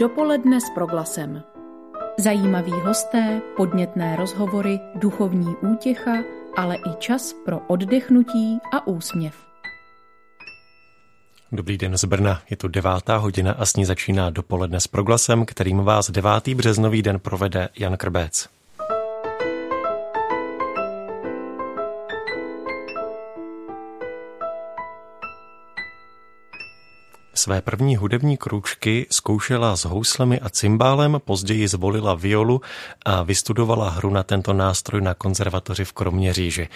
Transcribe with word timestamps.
Dopoledne 0.00 0.60
s 0.60 0.70
proglasem. 0.70 1.42
Zajímaví 2.18 2.72
hosté, 2.72 3.40
podnětné 3.56 4.16
rozhovory, 4.16 4.80
duchovní 4.94 5.56
útěcha, 5.56 6.12
ale 6.56 6.76
i 6.76 6.94
čas 6.98 7.32
pro 7.44 7.58
oddechnutí 7.58 8.58
a 8.72 8.86
úsměv. 8.86 9.34
Dobrý 11.52 11.78
den 11.78 11.98
z 11.98 12.04
Brna, 12.04 12.42
je 12.50 12.56
tu 12.56 12.68
devátá 12.68 13.16
hodina 13.16 13.52
a 13.52 13.66
s 13.66 13.76
ní 13.76 13.84
začíná 13.84 14.30
dopoledne 14.30 14.80
s 14.80 14.86
proglasem, 14.86 15.46
kterým 15.46 15.78
vás 15.78 16.10
devátý 16.10 16.54
březnový 16.54 17.02
den 17.02 17.20
provede 17.20 17.68
Jan 17.78 17.96
Krbec. 17.96 18.48
Své 27.40 27.60
první 27.60 27.96
hudební 27.96 28.36
kručky 28.36 29.06
zkoušela 29.10 29.76
s 29.76 29.84
houslemi 29.84 30.40
a 30.40 30.48
cymbálem, 30.48 31.20
později 31.24 31.68
zvolila 31.68 32.14
violu 32.14 32.60
a 33.04 33.22
vystudovala 33.22 33.90
hru 33.90 34.10
na 34.10 34.22
tento 34.22 34.52
nástroj 34.52 35.00
na 35.00 35.14
konzervatoři 35.14 35.84
v 35.84 35.92
Kroměříži. 35.92 36.68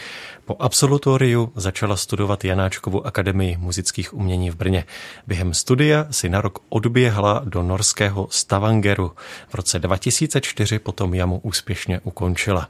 Po 0.45 0.57
absolutoriu 0.61 1.53
začala 1.57 1.97
studovat 1.97 2.45
Janáčkovu 2.45 3.07
akademii 3.07 3.57
muzických 3.57 4.15
umění 4.15 4.51
v 4.51 4.57
Brně. 4.57 4.85
Během 5.27 5.55
studia 5.55 6.07
si 6.11 6.29
na 6.29 6.41
rok 6.41 6.59
odběhla 6.69 7.43
do 7.45 7.63
norského 7.63 8.29
Stavangeru. 8.31 9.13
V 9.49 9.55
roce 9.55 9.79
2004 9.79 10.79
potom 10.79 11.15
jamu 11.15 11.41
úspěšně 11.43 12.01
ukončila. 12.01 12.69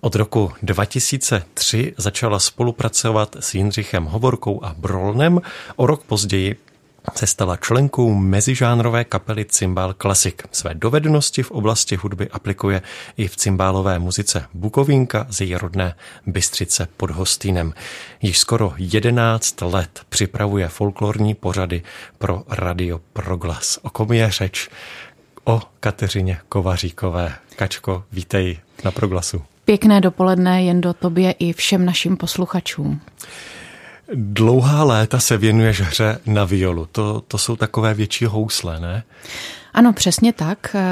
Od 0.00 0.14
roku 0.14 0.52
2003 0.62 1.94
začala 1.96 2.38
spolupracovat 2.38 3.36
s 3.40 3.54
Jindřichem 3.54 4.04
Hovorkou 4.04 4.64
a 4.64 4.74
Brolnem. 4.78 5.40
O 5.76 5.86
rok 5.86 6.02
později 6.02 6.56
se 7.14 7.26
stala 7.26 7.56
členkou 7.56 8.14
mezižánrové 8.14 9.04
kapely 9.04 9.44
Cymbal 9.44 9.94
Classic. 10.02 10.34
Své 10.52 10.74
dovednosti 10.74 11.42
v 11.42 11.50
oblasti 11.50 11.96
hudby 11.96 12.28
aplikuje 12.28 12.82
i 13.16 13.28
v 13.28 13.36
cymbálové 13.36 13.98
muzice 13.98 14.46
Bukovínka 14.54 15.26
z 15.30 15.40
její 15.40 15.54
rodné 15.54 15.94
Bystřice 16.26 16.88
pod 16.96 17.10
Hostýnem. 17.10 17.74
Již 18.22 18.38
skoro 18.38 18.74
11 18.76 19.60
let 19.60 20.00
připravuje 20.08 20.68
folklorní 20.68 21.34
pořady 21.34 21.82
pro 22.18 22.42
Radio 22.48 23.00
Proglas. 23.12 23.78
O 23.82 23.90
kom 23.90 24.12
je 24.12 24.30
řeč? 24.30 24.68
O 25.44 25.62
Kateřině 25.80 26.38
Kovaříkové. 26.48 27.34
Kačko, 27.56 28.04
vítej 28.12 28.58
na 28.84 28.90
Proglasu. 28.90 29.42
Pěkné 29.64 30.00
dopoledne 30.00 30.62
jen 30.62 30.80
do 30.80 30.92
tobě 30.92 31.32
i 31.32 31.52
všem 31.52 31.84
našim 31.84 32.16
posluchačům. 32.16 33.00
Dlouhá 34.14 34.84
léta 34.84 35.20
se 35.20 35.36
věnuješ 35.36 35.80
hře 35.80 36.18
na 36.26 36.44
violu. 36.44 36.88
To, 36.92 37.22
to 37.28 37.38
jsou 37.38 37.56
takové 37.56 37.94
větší 37.94 38.24
housle, 38.24 38.80
ne? 38.80 39.02
Ano, 39.72 39.92
přesně 39.92 40.32
tak. 40.32 40.74
Eh, 40.74 40.82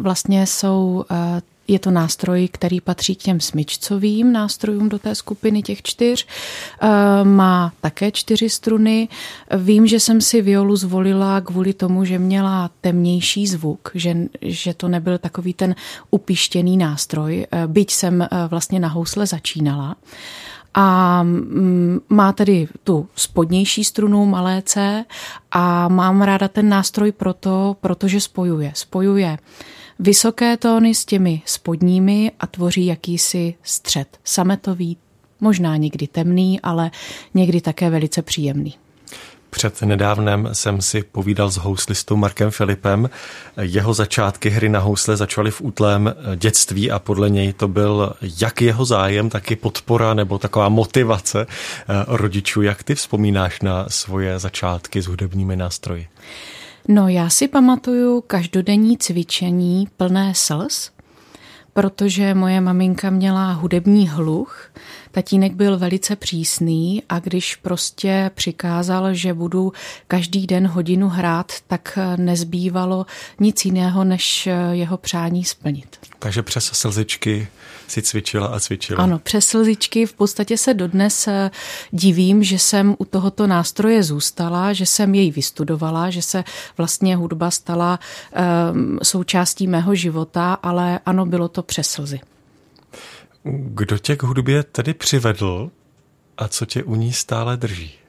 vlastně 0.00 0.46
jsou 0.46 1.04
eh, 1.10 1.42
je 1.68 1.78
to 1.78 1.90
nástroj, 1.90 2.48
který 2.52 2.80
patří 2.80 3.16
k 3.16 3.22
těm 3.22 3.40
smyčcovým 3.40 4.32
nástrojům 4.32 4.88
do 4.88 4.98
té 4.98 5.14
skupiny 5.14 5.62
těch 5.62 5.82
čtyř. 5.82 6.26
Eh, 6.82 6.88
má 7.24 7.72
také 7.80 8.10
čtyři 8.10 8.50
struny. 8.50 9.08
Vím, 9.56 9.86
že 9.86 10.00
jsem 10.00 10.20
si 10.20 10.42
violu 10.42 10.76
zvolila 10.76 11.40
kvůli 11.40 11.72
tomu, 11.72 12.04
že 12.04 12.18
měla 12.18 12.70
temnější 12.80 13.46
zvuk, 13.46 13.90
že, 13.94 14.16
že 14.42 14.74
to 14.74 14.88
nebyl 14.88 15.18
takový 15.18 15.54
ten 15.54 15.74
upištěný 16.10 16.76
nástroj, 16.76 17.46
byť 17.66 17.90
jsem 17.90 18.28
vlastně 18.48 18.80
na 18.80 18.88
housle 18.88 19.26
začínala 19.26 19.96
a 20.74 21.22
mm, 21.22 22.00
má 22.08 22.32
tedy 22.32 22.68
tu 22.84 23.08
spodnější 23.16 23.84
strunu 23.84 24.26
malé 24.26 24.62
C 24.62 25.04
a 25.50 25.88
mám 25.88 26.22
ráda 26.22 26.48
ten 26.48 26.68
nástroj 26.68 27.12
proto, 27.12 27.76
protože 27.80 28.20
spojuje. 28.20 28.72
Spojuje 28.74 29.38
vysoké 29.98 30.56
tóny 30.56 30.94
s 30.94 31.04
těmi 31.04 31.42
spodními 31.46 32.32
a 32.40 32.46
tvoří 32.46 32.86
jakýsi 32.86 33.54
střed. 33.62 34.18
Sametový, 34.24 34.96
možná 35.40 35.76
někdy 35.76 36.06
temný, 36.06 36.60
ale 36.60 36.90
někdy 37.34 37.60
také 37.60 37.90
velice 37.90 38.22
příjemný. 38.22 38.74
Před 39.54 39.82
nedávnem 39.82 40.48
jsem 40.52 40.82
si 40.82 41.02
povídal 41.02 41.50
s 41.50 41.56
houslistou 41.56 42.16
Markem 42.16 42.50
Filipem. 42.50 43.10
Jeho 43.60 43.94
začátky 43.94 44.50
hry 44.50 44.68
na 44.68 44.80
housle 44.80 45.16
začaly 45.16 45.50
v 45.50 45.60
útlém 45.60 46.14
dětství 46.36 46.90
a 46.90 46.98
podle 46.98 47.30
něj 47.30 47.52
to 47.52 47.68
byl 47.68 48.14
jak 48.40 48.62
jeho 48.62 48.84
zájem, 48.84 49.30
tak 49.30 49.50
i 49.50 49.56
podpora 49.56 50.14
nebo 50.14 50.38
taková 50.38 50.68
motivace 50.68 51.46
eh, 51.46 51.84
rodičů. 52.06 52.62
Jak 52.62 52.82
ty 52.82 52.94
vzpomínáš 52.94 53.60
na 53.60 53.86
svoje 53.88 54.38
začátky 54.38 55.02
s 55.02 55.06
hudebními 55.06 55.56
nástroji? 55.56 56.08
No 56.88 57.08
já 57.08 57.30
si 57.30 57.48
pamatuju 57.48 58.20
každodenní 58.20 58.98
cvičení 58.98 59.88
plné 59.96 60.32
slz, 60.34 60.90
protože 61.74 62.34
moje 62.34 62.60
maminka 62.60 63.10
měla 63.10 63.52
hudební 63.52 64.08
hluch, 64.08 64.70
tatínek 65.10 65.52
byl 65.52 65.78
velice 65.78 66.16
přísný 66.16 67.02
a 67.08 67.18
když 67.18 67.56
prostě 67.56 68.30
přikázal, 68.34 69.14
že 69.14 69.34
budu 69.34 69.72
každý 70.08 70.46
den 70.46 70.66
hodinu 70.66 71.08
hrát, 71.08 71.52
tak 71.66 71.98
nezbývalo 72.16 73.06
nic 73.40 73.64
jiného, 73.64 74.04
než 74.04 74.48
jeho 74.70 74.96
přání 74.96 75.44
splnit. 75.44 75.98
Takže 76.18 76.42
přes 76.42 76.64
slzičky 76.64 77.48
si 77.88 78.02
cvičila 78.02 78.46
a 78.46 78.60
cvičila. 78.60 79.02
Ano, 79.02 79.18
přes 79.18 79.48
slzičky 79.48 80.06
v 80.06 80.12
podstatě 80.12 80.58
se 80.58 80.74
dodnes 80.74 81.28
eh, 81.28 81.50
divím, 81.90 82.42
že 82.42 82.58
jsem 82.58 82.96
u 82.98 83.04
tohoto 83.04 83.46
nástroje 83.46 84.02
zůstala, 84.02 84.72
že 84.72 84.86
jsem 84.86 85.14
jej 85.14 85.30
vystudovala, 85.30 86.10
že 86.10 86.22
se 86.22 86.44
vlastně 86.76 87.16
hudba 87.16 87.50
stala 87.50 87.98
um, 88.72 88.98
součástí 89.02 89.66
mého 89.66 89.94
života, 89.94 90.54
ale 90.54 91.00
ano, 91.06 91.26
bylo 91.26 91.48
to 91.48 91.62
přes 91.62 91.90
slzy. 91.90 92.20
Kdo 93.44 93.98
tě 93.98 94.16
k 94.16 94.22
hudbě 94.22 94.62
tedy 94.62 94.94
přivedl 94.94 95.70
a 96.36 96.48
co 96.48 96.66
tě 96.66 96.82
u 96.82 96.94
ní 96.94 97.12
stále 97.12 97.56
drží? 97.56 98.03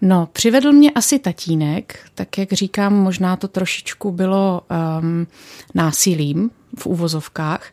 No, 0.00 0.28
přivedl 0.32 0.72
mě 0.72 0.90
asi 0.90 1.18
tatínek, 1.18 1.98
tak 2.14 2.38
jak 2.38 2.52
říkám, 2.52 2.94
možná 2.94 3.36
to 3.36 3.48
trošičku 3.48 4.12
bylo 4.12 4.62
um, 5.00 5.26
násilím, 5.74 6.50
v 6.78 6.86
úvozovkách, 6.86 7.72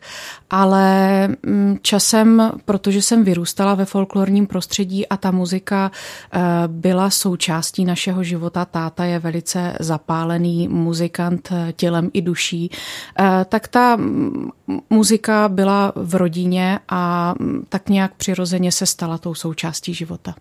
ale 0.50 1.28
mm, 1.28 1.78
časem, 1.82 2.52
protože 2.64 3.02
jsem 3.02 3.24
vyrůstala 3.24 3.74
ve 3.74 3.84
folklorním 3.84 4.46
prostředí 4.46 5.08
a 5.08 5.16
ta 5.16 5.30
muzika 5.30 5.90
eh, 6.32 6.40
byla 6.66 7.10
součástí 7.10 7.84
našeho 7.84 8.22
života, 8.22 8.64
táta 8.64 9.04
je 9.04 9.18
velice 9.18 9.76
zapálený 9.80 10.68
muzikant 10.68 11.48
eh, 11.52 11.72
tělem 11.72 12.10
i 12.12 12.22
duší, 12.22 12.70
eh, 13.18 13.46
tak 13.48 13.68
ta 13.68 13.96
mm, 13.96 14.50
muzika 14.90 15.48
byla 15.48 15.92
v 15.96 16.14
rodině 16.14 16.78
a 16.88 17.34
mm, 17.38 17.64
tak 17.68 17.88
nějak 17.88 18.14
přirozeně 18.14 18.72
se 18.72 18.86
stala 18.86 19.18
tou 19.18 19.34
součástí 19.34 19.94
života. 19.94 20.34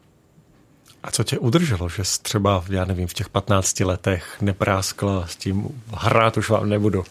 A 1.05 1.11
co 1.11 1.23
tě 1.23 1.39
udrželo, 1.39 1.89
že 1.89 2.03
jsi 2.03 2.21
třeba, 2.21 2.63
já 2.69 2.85
nevím, 2.85 3.07
v 3.07 3.13
těch 3.13 3.29
15 3.29 3.79
letech 3.79 4.37
nepráskla 4.41 5.27
s 5.27 5.35
tím, 5.35 5.81
hrát 5.93 6.37
už 6.37 6.49
vám 6.49 6.69
nebudu? 6.69 7.03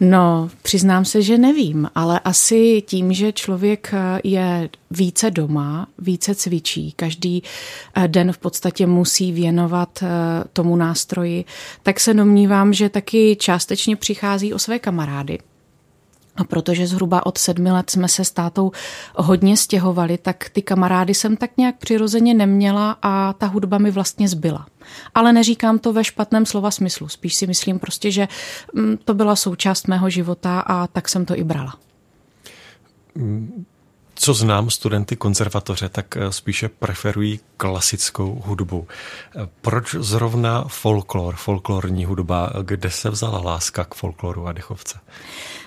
No, 0.00 0.50
přiznám 0.62 1.04
se, 1.04 1.22
že 1.22 1.38
nevím, 1.38 1.90
ale 1.94 2.20
asi 2.20 2.82
tím, 2.86 3.12
že 3.12 3.32
člověk 3.32 3.90
eh, 3.92 4.20
je 4.24 4.68
více 4.90 5.30
doma, 5.30 5.86
více 5.98 6.34
cvičí, 6.34 6.92
každý 6.92 7.42
eh, 7.94 8.08
den 8.08 8.32
v 8.32 8.38
podstatě 8.38 8.86
musí 8.86 9.32
věnovat 9.32 10.02
eh, 10.02 10.08
tomu 10.52 10.76
nástroji, 10.76 11.44
tak 11.82 12.00
se 12.00 12.14
domnívám, 12.14 12.72
že 12.72 12.88
taky 12.88 13.36
částečně 13.40 13.96
přichází 13.96 14.54
o 14.54 14.58
své 14.58 14.78
kamarády. 14.78 15.38
A 16.36 16.44
protože 16.44 16.86
zhruba 16.86 17.26
od 17.26 17.38
sedmi 17.38 17.70
let 17.70 17.90
jsme 17.90 18.08
se 18.08 18.24
s 18.24 18.30
tátou 18.30 18.72
hodně 19.16 19.56
stěhovali, 19.56 20.18
tak 20.18 20.48
ty 20.48 20.62
kamarády 20.62 21.14
jsem 21.14 21.36
tak 21.36 21.50
nějak 21.56 21.76
přirozeně 21.76 22.34
neměla 22.34 22.96
a 23.02 23.32
ta 23.32 23.46
hudba 23.46 23.78
mi 23.78 23.90
vlastně 23.90 24.28
zbyla. 24.28 24.66
Ale 25.14 25.32
neříkám 25.32 25.78
to 25.78 25.92
ve 25.92 26.04
špatném 26.04 26.46
slova 26.46 26.70
smyslu. 26.70 27.08
Spíš 27.08 27.34
si 27.34 27.46
myslím 27.46 27.78
prostě, 27.78 28.10
že 28.10 28.28
mm, 28.74 28.96
to 29.04 29.14
byla 29.14 29.36
součást 29.36 29.88
mého 29.88 30.10
života 30.10 30.60
a 30.60 30.86
tak 30.86 31.08
jsem 31.08 31.24
to 31.24 31.36
i 31.36 31.44
brala. 31.44 31.74
Co 34.18 34.34
znám 34.34 34.70
studenty 34.70 35.16
konzervatoře, 35.16 35.88
tak 35.88 36.16
eh, 36.16 36.32
spíše 36.32 36.68
preferují 36.68 37.40
klasickou 37.56 38.42
hudbu. 38.46 38.88
Eh, 38.88 39.48
proč 39.60 39.94
zrovna 39.94 40.64
folklor, 40.68 41.36
folklorní 41.36 42.04
hudba? 42.04 42.52
Kde 42.62 42.90
se 42.90 43.10
vzala 43.10 43.38
láska 43.38 43.84
k 43.84 43.94
folkloru 43.94 44.46
a 44.46 44.52
dechovce? 44.52 44.98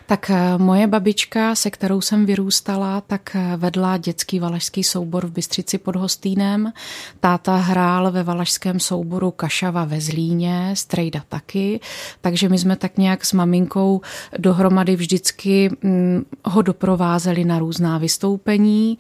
Tak 0.09 0.29
eh, 0.29 0.57
moje 0.57 0.87
babička, 0.87 1.55
se 1.55 1.69
kterou 1.69 2.01
jsem 2.01 2.25
vyrůstala, 2.25 3.01
tak 3.01 3.35
eh, 3.35 3.57
vedla 3.57 3.97
dětský 3.97 4.39
valašský 4.39 4.83
soubor 4.83 5.25
v 5.25 5.31
Bystřici 5.31 5.77
pod 5.77 5.95
Hostýnem. 5.95 6.73
Táta 7.19 7.55
hrál 7.55 8.11
ve 8.11 8.23
valašském 8.23 8.79
souboru 8.79 9.31
Kašava 9.31 9.85
ve 9.85 10.01
Zlíně, 10.01 10.71
Strejda 10.73 11.23
taky, 11.29 11.79
takže 12.21 12.49
my 12.49 12.57
jsme 12.57 12.75
tak 12.75 12.97
nějak 12.97 13.25
s 13.25 13.33
maminkou 13.33 14.01
dohromady 14.37 14.95
vždycky 14.95 15.69
hm, 15.83 16.23
ho 16.45 16.61
doprovázeli 16.61 17.45
na 17.45 17.59
různá 17.59 17.97
vystoupení. 17.97 18.97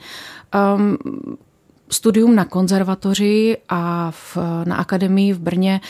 Um, 0.75 0.97
studium 1.91 2.35
na 2.35 2.45
konzervatoři 2.45 3.57
a 3.69 4.11
v, 4.11 4.37
na 4.65 4.75
akademii 4.75 5.33
v 5.33 5.39
Brně 5.39 5.81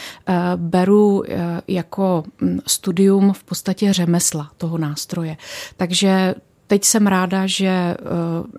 beru 0.56 1.24
jako 1.68 2.24
mm, 2.42 2.60
studium 2.68 3.34
v 3.34 3.44
podstatě 3.44 3.94
řemesla 3.94 4.52
toho 4.58 4.78
nástroje. 4.78 5.38
Takže 5.78 6.36
Teď 6.70 6.86
jsem 6.86 7.08
ráda, 7.08 7.48
že 7.48 7.68
eh, 7.68 7.96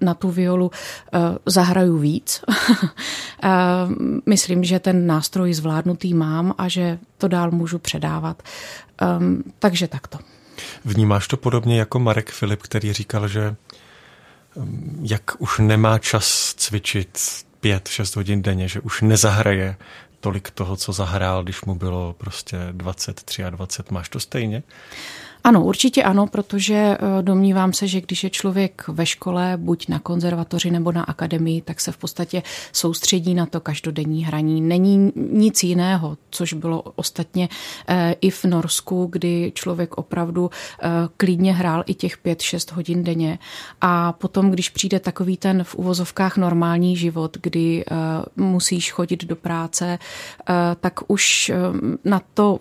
na 0.01 0.15
tu 0.15 0.31
violu 0.31 0.71
eh, 1.13 1.19
zahraju 1.47 1.99
víc. 1.99 2.45
Eh, 3.43 3.49
myslím, 4.27 4.65
že 4.65 4.79
ten 4.79 5.07
nástroj 5.07 5.55
zvládnutý 5.55 6.15
mám 6.15 6.55
a 6.59 6.69
že 6.69 6.99
to 7.19 7.29
dál 7.29 7.51
můžu 7.51 7.79
předávat. 7.79 8.43
Ehm, 9.01 9.43
takže 9.59 9.89
takto. 9.89 10.19
Vnímáš 10.85 11.29
to 11.29 11.37
podobně 11.37 11.79
jako 11.79 11.99
Marek 11.99 12.31
Filip, 12.31 12.63
který 12.63 12.93
říkal, 12.93 13.29
že 13.29 13.57
jak 15.03 15.23
už 15.39 15.59
nemá 15.59 15.99
čas 15.99 16.55
cvičit 16.57 17.19
pět, 17.61 17.89
šest 17.89 18.17
hodin 18.17 18.43
denně, 18.43 18.69
že 18.69 18.81
už 18.81 19.01
nezahraje 19.03 19.77
tolik 20.21 20.51
toho, 20.51 20.77
co 20.77 20.93
zahrál, 20.93 21.43
když 21.43 21.63
mu 21.63 21.75
bylo 21.75 22.13
prostě 22.19 22.59
23 22.73 23.45
a 23.45 23.51
20. 23.51 23.91
Máš 23.91 24.09
to 24.09 24.21
stejně? 24.21 24.63
Ano, 25.45 25.65
určitě 25.65 26.03
ano, 26.03 26.27
protože 26.27 26.75
eh, 26.75 26.99
domnívám 27.23 27.73
se, 27.73 27.89
že 27.89 28.01
když 28.01 28.25
je 28.25 28.31
člověk 28.31 28.85
ve 28.89 29.07
škole, 29.07 29.53
buď 29.57 29.89
na 29.89 29.99
konzervatoři 29.99 30.71
nebo 30.71 30.93
na 30.93 31.03
akademii, 31.03 31.63
tak 31.63 31.81
se 31.81 31.93
v 31.93 31.97
podstatě 31.97 32.43
soustředí 32.73 33.35
na 33.35 33.47
to 33.47 33.61
každodenní 33.61 34.25
hraní. 34.25 34.61
Není 34.61 35.13
nic 35.17 35.63
jiného, 35.63 36.19
což 36.31 36.53
bylo 36.53 36.83
ostatně 36.83 37.49
eh, 37.89 38.15
i 38.21 38.31
v 38.31 38.45
Norsku, 38.45 39.09
kdy 39.13 39.53
člověk 39.55 39.99
opravdu 39.99 40.51
eh, 40.83 40.89
klidně 41.17 41.55
hrál 41.55 41.85
i 41.87 41.95
těch 41.95 42.25
5-6 42.25 42.75
hodin 42.75 43.05
denně. 43.05 43.39
A 43.81 44.13
potom, 44.13 44.51
když 44.51 44.69
přijde 44.69 45.01
takový 45.01 45.37
ten 45.37 45.65
v 45.65 45.75
uvozovkách 45.75 46.37
normální 46.37 46.97
život, 46.97 47.37
kdy 47.43 47.85
musíš 48.37 48.93
chodit 48.93 49.25
do 49.25 49.37
práce, 49.37 49.99
tak 50.81 51.01
už 51.07 51.53
na 52.05 52.21
to 52.35 52.61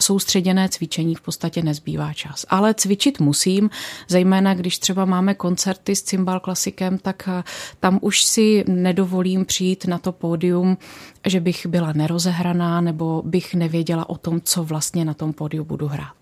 soustředěné 0.00 0.68
cvičení 0.68 1.14
v 1.14 1.20
podstatě 1.20 1.62
nezbývá 1.72 2.12
čas. 2.12 2.44
Ale 2.48 2.74
cvičit 2.74 3.20
musím, 3.20 3.70
zejména 4.08 4.54
když 4.54 4.78
třeba 4.78 5.04
máme 5.04 5.34
koncerty 5.34 5.96
s 5.96 6.02
cymbal 6.02 6.40
klasikem, 6.40 6.98
tak 6.98 7.28
eh, 7.28 7.42
tam 7.80 7.98
už 8.02 8.24
si 8.24 8.64
nedovolím 8.68 9.44
přijít 9.44 9.86
na 9.86 9.98
to 9.98 10.12
pódium, 10.12 10.76
že 11.26 11.40
bych 11.40 11.66
byla 11.66 11.92
nerozehraná 11.92 12.80
nebo 12.80 13.22
bych 13.24 13.54
nevěděla 13.54 14.08
o 14.10 14.16
tom, 14.16 14.40
co 14.40 14.64
vlastně 14.64 15.04
na 15.04 15.14
tom 15.14 15.32
pódiu 15.32 15.64
budu 15.64 15.88
hrát. 15.88 16.16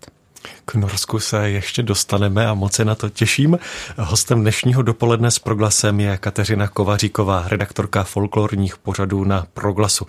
K 0.65 0.75
Norsku 0.75 1.19
se 1.19 1.49
ještě 1.49 1.83
dostaneme 1.83 2.47
a 2.47 2.53
moc 2.53 2.73
se 2.73 2.85
na 2.85 2.95
to 2.95 3.09
těším. 3.09 3.59
Hostem 3.97 4.41
dnešního 4.41 4.81
dopoledne 4.81 5.31
s 5.31 5.39
Proglasem 5.39 5.99
je 5.99 6.17
Kateřina 6.17 6.67
Kovaříková, 6.67 7.47
redaktorka 7.47 8.03
folklorních 8.03 8.77
pořadů 8.77 9.23
na 9.23 9.45
Proglasu. 9.53 10.05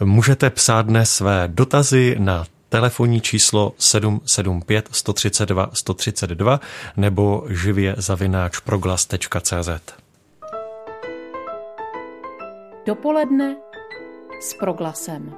Můžete 0.00 0.50
psát 0.50 0.86
dnes 0.86 1.10
své 1.10 1.48
dotazy 1.48 2.16
na 2.18 2.44
telefonní 2.72 3.20
číslo 3.20 3.74
775 3.78 4.88
132 4.92 5.70
132 5.72 6.60
nebo 6.96 7.44
živě 7.48 7.94
zavináč 7.98 8.58
proglas.cz. 8.58 9.68
Dopoledne 12.86 13.56
s 14.40 14.54
proglasem. 14.54 15.34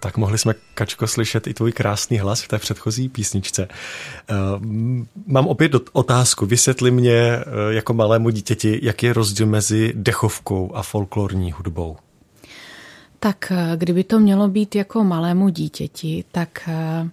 Tak 0.00 0.16
mohli 0.16 0.38
jsme, 0.38 0.54
Kačko, 0.74 1.06
slyšet 1.06 1.46
i 1.46 1.54
tvůj 1.54 1.72
krásný 1.72 2.18
hlas 2.18 2.42
v 2.42 2.48
té 2.48 2.58
předchozí 2.58 3.08
písničce. 3.08 3.68
Eh, 3.70 4.34
mám 5.26 5.46
opět 5.46 5.72
otázku. 5.92 6.46
Vysvětli 6.46 6.90
mě 6.90 7.12
eh, 7.12 7.42
jako 7.70 7.94
malému 7.94 8.30
dítěti, 8.30 8.80
jak 8.82 9.02
je 9.02 9.12
rozdíl 9.12 9.46
mezi 9.46 9.92
dechovkou 9.96 10.74
a 10.74 10.82
folklorní 10.82 11.52
hudbou. 11.52 11.96
Tak 13.22 13.52
eh, 13.52 13.76
kdyby 13.76 14.04
to 14.04 14.18
mělo 14.18 14.48
být 14.48 14.74
jako 14.74 15.04
malému 15.04 15.48
dítěti, 15.48 16.24
tak 16.32 16.68
eh, 16.68 17.08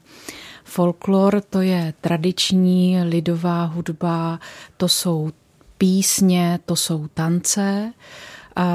folklor 0.64 1.42
to 1.50 1.62
je 1.62 1.94
tradiční 2.02 3.04
lidová 3.04 3.66
hudba, 3.66 4.40
to 4.78 4.88
jsou 4.88 5.32
písně, 5.78 6.60
to 6.66 6.76
jsou 6.76 7.08
tance. 7.08 7.94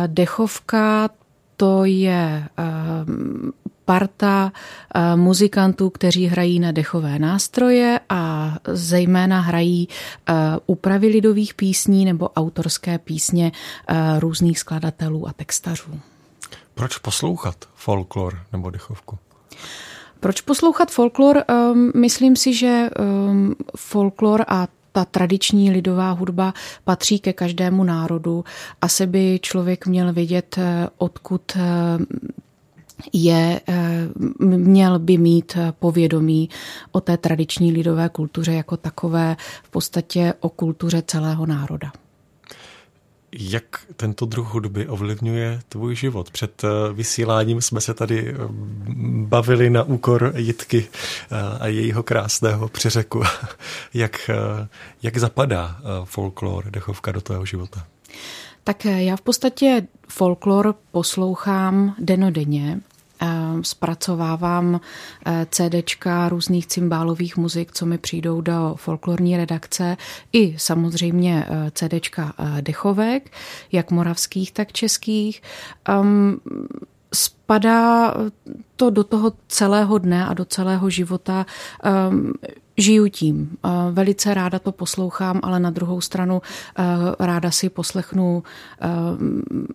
Dechovka 0.07 1.11
to 1.57 1.85
je 1.85 2.49
eh, 2.59 2.63
parta 3.85 4.53
muzikantů, 5.17 5.91
kteří 5.91 6.27
hrají 6.27 6.61
na 6.61 6.73
dechové 6.73 7.19
nástroje 7.19 8.01
a 8.09 8.55
zejména 8.73 9.41
hrají 9.41 9.89
úpravy 10.67 11.07
lidových 11.09 11.55
písní 11.55 12.05
nebo 12.05 12.29
autorské 12.29 12.99
písně 12.99 13.53
různých 14.19 14.59
skladatelů 14.59 15.29
a 15.29 15.33
textařů. 15.33 16.01
Proč 16.83 16.99
poslouchat 16.99 17.55
folklor 17.75 18.39
nebo 18.53 18.71
dechovku? 18.71 19.19
Proč 20.21 20.41
poslouchat 20.41 20.91
folklor? 20.91 21.45
Um, 21.73 21.93
myslím 21.95 22.37
si, 22.37 22.55
že 22.55 22.91
um, 22.99 23.55
folklor 23.77 24.45
a 24.49 24.69
ta 24.93 25.05
tradiční 25.05 25.71
lidová 25.71 26.11
hudba 26.11 26.55
patří 26.85 27.19
ke 27.19 27.33
každému 27.33 27.85
národu. 27.85 28.45
Asi 28.81 29.07
by 29.07 29.39
člověk 29.43 29.87
měl 29.87 30.13
vědět, 30.13 30.59
eh, 30.59 30.89
odkud 30.99 31.43
eh, 31.57 31.63
je, 33.13 33.61
eh, 33.69 34.09
měl 34.41 34.99
by 34.99 35.19
mít 35.19 35.57
povědomí 35.79 36.49
o 36.93 37.01
té 37.01 37.17
tradiční 37.17 37.73
lidové 37.73 38.09
kultuře 38.09 38.53
jako 38.53 38.77
takové, 38.77 39.37
v 39.63 39.71
podstatě 39.71 40.35
o 40.41 40.49
kultuře 40.49 41.03
celého 41.07 41.47
národa. 41.47 41.93
Jak 43.39 43.65
tento 43.97 44.27
druh 44.27 44.55
hudby 44.55 44.89
ovlivňuje 44.89 45.61
tvůj 45.69 45.97
život? 45.97 46.31
Před 46.31 46.65
eh, 46.65 46.93
vysíláním 46.93 47.63
jsme 47.63 47.81
se 47.81 47.95
tady 47.95 48.29
eh, 48.29 48.37
bavili 49.27 49.71
na 49.71 49.83
úkor 49.83 50.33
Jitky 50.37 50.89
eh, 50.89 51.59
a 51.61 51.67
jejího 51.67 52.03
krásného 52.03 52.69
přeřeku. 52.69 53.23
Jak, 53.95 54.31
jak 55.03 55.17
zapadá 55.17 55.81
folklor, 56.05 56.71
dechovka 56.71 57.13
do 57.13 57.21
tvého 57.21 57.47
života? 57.47 57.87
Tak 58.65 58.85
já 58.85 59.17
v 59.17 59.21
podstatě 59.21 59.87
folklor 60.09 60.75
poslouchám 60.91 61.95
denodenně 61.99 62.81
zpracovávám 63.63 64.81
eh, 65.27 65.47
CDčka 65.51 66.29
různých 66.29 66.67
cymbálových 66.67 67.37
muzik, 67.37 67.73
co 67.73 67.87
mi 67.87 67.99
přijdou 67.99 68.41
do 68.41 68.75
folklorní 68.77 69.37
redakce, 69.37 69.97
i 70.33 70.55
samozřejmě 70.59 71.47
eh, 71.49 71.71
CDčka 71.71 72.35
eh, 72.39 72.63
dechovek, 72.63 73.31
jak 73.73 73.91
moravských, 73.91 74.53
tak 74.53 74.73
českých. 74.73 75.43
Spadá 77.15 78.15
to 78.77 78.91
do 78.91 79.05
toho 79.05 79.33
celého 79.49 79.99
dne 79.99 80.27
a 80.27 80.35
do 80.35 80.45
celého 80.45 80.91
života 80.91 81.47
žiju 82.77 83.09
tím. 83.09 83.57
Velice 83.93 84.35
ráda 84.35 84.59
to 84.59 84.73
poslouchám, 84.73 85.41
ale 85.43 85.61
na 85.61 85.71
druhou 85.71 86.01
stranu 86.01 86.43
ráda 87.21 87.51
si 87.51 87.69
poslechnu 87.69 88.43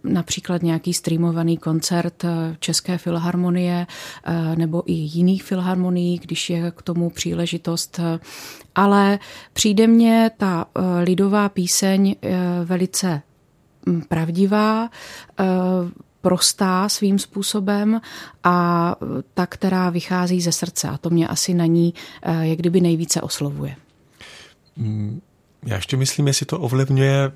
například 0.03 0.63
nějaký 0.63 0.93
streamovaný 0.93 1.57
koncert 1.57 2.25
České 2.59 2.97
filharmonie 2.97 3.87
nebo 4.55 4.83
i 4.85 4.93
jiných 4.93 5.43
filharmonií, 5.43 6.19
když 6.19 6.49
je 6.49 6.71
k 6.71 6.81
tomu 6.81 7.09
příležitost. 7.09 7.99
Ale 8.75 9.19
přijde 9.53 9.87
mně 9.87 10.31
ta 10.37 10.65
lidová 11.03 11.49
píseň 11.49 12.15
velice 12.65 13.21
pravdivá, 14.09 14.89
prostá 16.21 16.89
svým 16.89 17.19
způsobem 17.19 18.01
a 18.43 18.95
ta, 19.33 19.45
která 19.45 19.89
vychází 19.89 20.41
ze 20.41 20.51
srdce. 20.51 20.89
A 20.89 20.97
to 20.97 21.09
mě 21.09 21.27
asi 21.27 21.53
na 21.53 21.65
ní 21.65 21.93
eh, 22.21 22.47
jak 22.47 22.59
kdyby 22.59 22.81
nejvíce 22.81 23.21
oslovuje. 23.21 23.75
Mm, 24.75 25.21
já 25.65 25.75
ještě 25.75 25.97
myslím, 25.97 26.27
jestli 26.27 26.45
to 26.45 26.59
ovlivňuje 26.59 27.31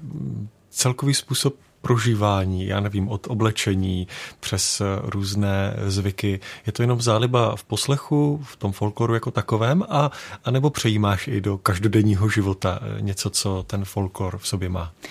celkový 0.69 1.13
způsob 1.13 1.55
prožívání, 1.81 2.65
já 2.65 2.79
nevím, 2.79 3.09
od 3.09 3.27
oblečení 3.27 4.07
přes 4.39 4.81
různé 5.03 5.73
zvyky. 5.85 6.39
Je 6.65 6.71
to 6.71 6.83
jenom 6.83 7.01
záliba 7.01 7.55
v 7.55 7.63
poslechu, 7.63 8.41
v 8.43 8.55
tom 8.55 8.71
folkloru 8.71 9.13
jako 9.13 9.31
takovém, 9.31 9.83
a, 9.89 10.11
a 10.43 10.51
nebo 10.51 10.69
přejímáš 10.69 11.27
i 11.27 11.41
do 11.41 11.57
každodenního 11.57 12.29
života 12.29 12.79
něco, 12.99 13.29
co 13.29 13.63
ten 13.67 13.85
folklor 13.85 14.37
v 14.37 14.47
sobě 14.47 14.69
má? 14.69 14.91
Eh, 15.03 15.07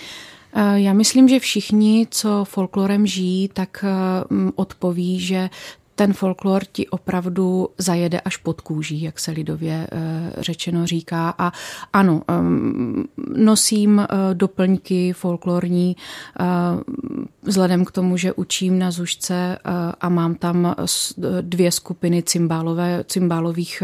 já 0.75 0.93
myslím, 0.93 1.29
že 1.29 1.39
všichni, 1.39 2.07
co 2.11 2.45
folklorem 2.45 3.07
žijí, 3.07 3.47
tak 3.47 3.85
eh, 3.87 4.51
odpoví, 4.55 5.19
že 5.19 5.49
ten 6.01 6.13
folklor 6.13 6.63
ti 6.71 6.87
opravdu 6.87 7.69
zajede 7.77 8.19
až 8.19 8.37
pod 8.37 8.61
kůží, 8.61 9.01
jak 9.01 9.19
se 9.19 9.31
lidově 9.31 9.87
řečeno 10.37 10.87
říká. 10.87 11.35
A 11.37 11.51
ano, 11.93 12.21
nosím 13.35 14.07
doplňky 14.33 15.13
folklorní 15.13 15.95
vzhledem 17.43 17.85
k 17.85 17.91
tomu, 17.91 18.17
že 18.17 18.33
učím 18.33 18.79
na 18.79 18.91
Zušce 18.91 19.57
a 20.01 20.09
mám 20.09 20.35
tam 20.35 20.75
dvě 21.41 21.71
skupiny 21.71 22.23
cymbálové, 22.23 23.03
cymbálových 23.07 23.83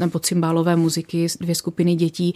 nebo 0.00 0.18
cymbálové 0.18 0.76
muziky, 0.76 1.26
dvě 1.40 1.54
skupiny 1.54 1.94
dětí, 1.94 2.34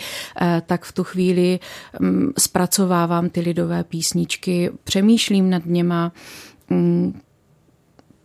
tak 0.66 0.84
v 0.84 0.92
tu 0.92 1.04
chvíli 1.04 1.60
mm, 2.00 2.32
zpracovávám 2.38 3.28
ty 3.28 3.40
lidové 3.40 3.84
písničky, 3.84 4.70
přemýšlím 4.84 5.50
nad 5.50 5.66
něma, 5.66 6.12
mm, 6.70 7.20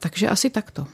takže 0.03 0.29
asi 0.29 0.49
takto. 0.49 0.87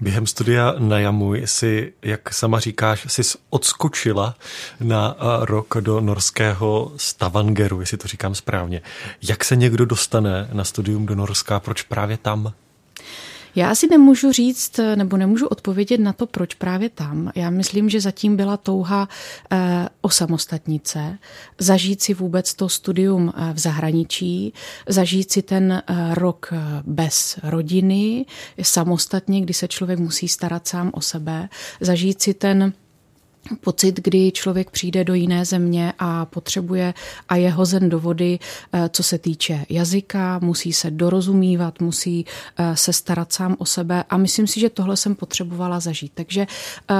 Během 0.00 0.26
studia 0.26 0.74
na 0.78 0.98
Jamuj 0.98 1.42
si, 1.44 1.92
jak 2.02 2.34
sama 2.34 2.60
říkáš, 2.60 3.06
si 3.08 3.38
odskočila 3.50 4.34
na 4.80 5.16
rok 5.40 5.74
do 5.80 6.00
norského 6.00 6.92
Stavangeru, 6.96 7.80
jestli 7.80 7.96
to 7.96 8.08
říkám 8.08 8.34
správně. 8.34 8.82
Jak 9.22 9.44
se 9.44 9.56
někdo 9.56 9.86
dostane 9.86 10.48
na 10.52 10.64
studium 10.64 11.06
do 11.06 11.14
Norska, 11.14 11.60
proč 11.60 11.82
právě 11.82 12.16
tam? 12.16 12.52
Já 13.54 13.70
asi 13.70 13.86
nemůžu 13.90 14.32
říct, 14.32 14.80
nebo 14.94 15.16
nemůžu 15.16 15.46
odpovědět 15.46 16.00
na 16.00 16.12
to, 16.12 16.26
proč 16.26 16.54
právě 16.54 16.88
tam. 16.88 17.32
Já 17.34 17.50
myslím, 17.50 17.88
že 17.88 18.00
zatím 18.00 18.36
byla 18.36 18.56
touha 18.56 19.08
eh, 19.52 19.88
osamostatnice, 20.00 21.18
zažít 21.58 22.02
si 22.02 22.14
vůbec 22.14 22.54
to 22.54 22.68
studium 22.68 23.32
eh, 23.36 23.52
v 23.52 23.58
zahraničí, 23.58 24.54
zažít 24.88 25.32
si 25.32 25.42
ten 25.42 25.72
eh, 25.72 26.14
rok 26.14 26.52
bez 26.86 27.38
rodiny, 27.42 28.26
samostatně, 28.62 29.40
kdy 29.40 29.54
se 29.54 29.68
člověk 29.68 29.98
musí 29.98 30.28
starat 30.28 30.68
sám 30.68 30.90
o 30.94 31.00
sebe, 31.00 31.48
zažít 31.80 32.22
si 32.22 32.34
ten 32.34 32.72
pocit, 33.60 34.00
kdy 34.00 34.32
člověk 34.32 34.70
přijde 34.70 35.04
do 35.04 35.14
jiné 35.14 35.44
země 35.44 35.92
a 35.98 36.24
potřebuje 36.24 36.94
a 37.28 37.36
je 37.36 37.50
hozen 37.50 37.88
do 37.88 38.00
vody, 38.00 38.38
eh, 38.72 38.88
co 38.92 39.02
se 39.02 39.18
týče 39.18 39.66
jazyka, 39.68 40.38
musí 40.42 40.72
se 40.72 40.90
dorozumívat, 40.90 41.80
musí 41.80 42.26
eh, 42.58 42.76
se 42.76 42.92
starat 42.92 43.32
sám 43.32 43.56
o 43.58 43.64
sebe 43.64 44.04
a 44.10 44.16
myslím 44.16 44.46
si, 44.46 44.60
že 44.60 44.70
tohle 44.70 44.96
jsem 44.96 45.14
potřebovala 45.14 45.80
zažít. 45.80 46.12
Takže 46.14 46.46
eh, 46.90 46.94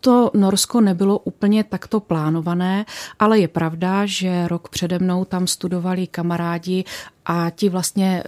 to 0.00 0.30
Norsko 0.34 0.80
nebylo 0.80 1.18
úplně 1.18 1.64
takto 1.64 2.00
plánované, 2.00 2.84
ale 3.18 3.38
je 3.38 3.48
pravda, 3.48 4.06
že 4.06 4.48
rok 4.48 4.68
přede 4.68 4.98
mnou 4.98 5.24
tam 5.24 5.46
studovali 5.46 6.06
kamarádi 6.06 6.84
a 7.26 7.50
ti 7.50 7.68
vlastně 7.68 8.22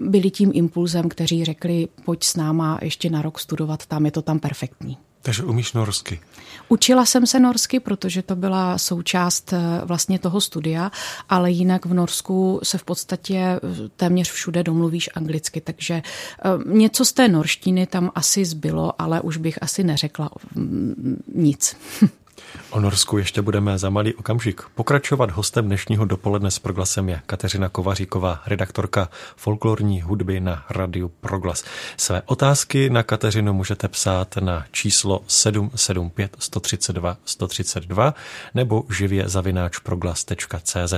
byli 0.00 0.30
tím 0.30 0.50
impulzem, 0.54 1.08
kteří 1.08 1.44
řekli, 1.44 1.88
pojď 2.04 2.24
s 2.24 2.36
náma 2.36 2.78
ještě 2.82 3.10
na 3.10 3.22
rok 3.22 3.38
studovat 3.38 3.86
tam, 3.86 4.04
je 4.04 4.10
to 4.10 4.22
tam 4.22 4.38
perfektní. 4.38 4.98
Takže 5.22 5.44
umíš 5.44 5.72
norsky? 5.72 6.20
Učila 6.68 7.06
jsem 7.06 7.26
se 7.26 7.40
norsky, 7.40 7.80
protože 7.80 8.22
to 8.22 8.36
byla 8.36 8.78
součást 8.78 9.52
eh, 9.52 9.58
vlastně 9.84 10.18
toho 10.18 10.40
studia, 10.40 10.90
ale 11.28 11.50
jinak 11.50 11.86
v 11.86 11.94
Norsku 11.94 12.60
se 12.62 12.78
v 12.78 12.84
podstatě 12.84 13.36
eh, 13.36 13.58
téměř 13.96 14.30
všude 14.30 14.62
domluvíš 14.62 15.10
anglicky, 15.14 15.60
takže 15.60 15.94
eh, 15.94 16.48
něco 16.66 17.04
z 17.04 17.12
té 17.12 17.28
norštiny 17.28 17.86
tam 17.86 18.10
asi 18.14 18.44
zbylo, 18.44 19.02
ale 19.02 19.20
už 19.20 19.36
bych 19.36 19.62
asi 19.62 19.84
neřekla 19.84 20.30
mm, 20.54 21.22
nic. 21.34 21.76
O 22.70 22.80
Norsku 22.80 23.18
ještě 23.18 23.42
budeme 23.42 23.78
za 23.78 23.90
malý 23.90 24.14
okamžik 24.14 24.62
pokračovat. 24.74 25.30
Hostem 25.30 25.66
dnešního 25.66 26.04
dopoledne 26.04 26.50
s 26.50 26.58
Proglasem 26.58 27.08
je 27.08 27.20
Kateřina 27.26 27.68
Kovaříková, 27.68 28.42
redaktorka 28.46 29.08
folklorní 29.36 30.02
hudby 30.02 30.40
na 30.40 30.64
Radiu 30.70 31.08
Proglas. 31.08 31.64
Své 31.96 32.22
otázky 32.26 32.90
na 32.90 33.02
Kateřinu 33.02 33.52
můžete 33.52 33.88
psát 33.88 34.36
na 34.36 34.64
číslo 34.70 35.22
775 35.26 36.36
132 36.38 37.16
132 37.24 38.14
nebo 38.54 38.84
živě 38.90 39.28
zavináč 39.28 39.78
proglas.cz. 39.78 40.94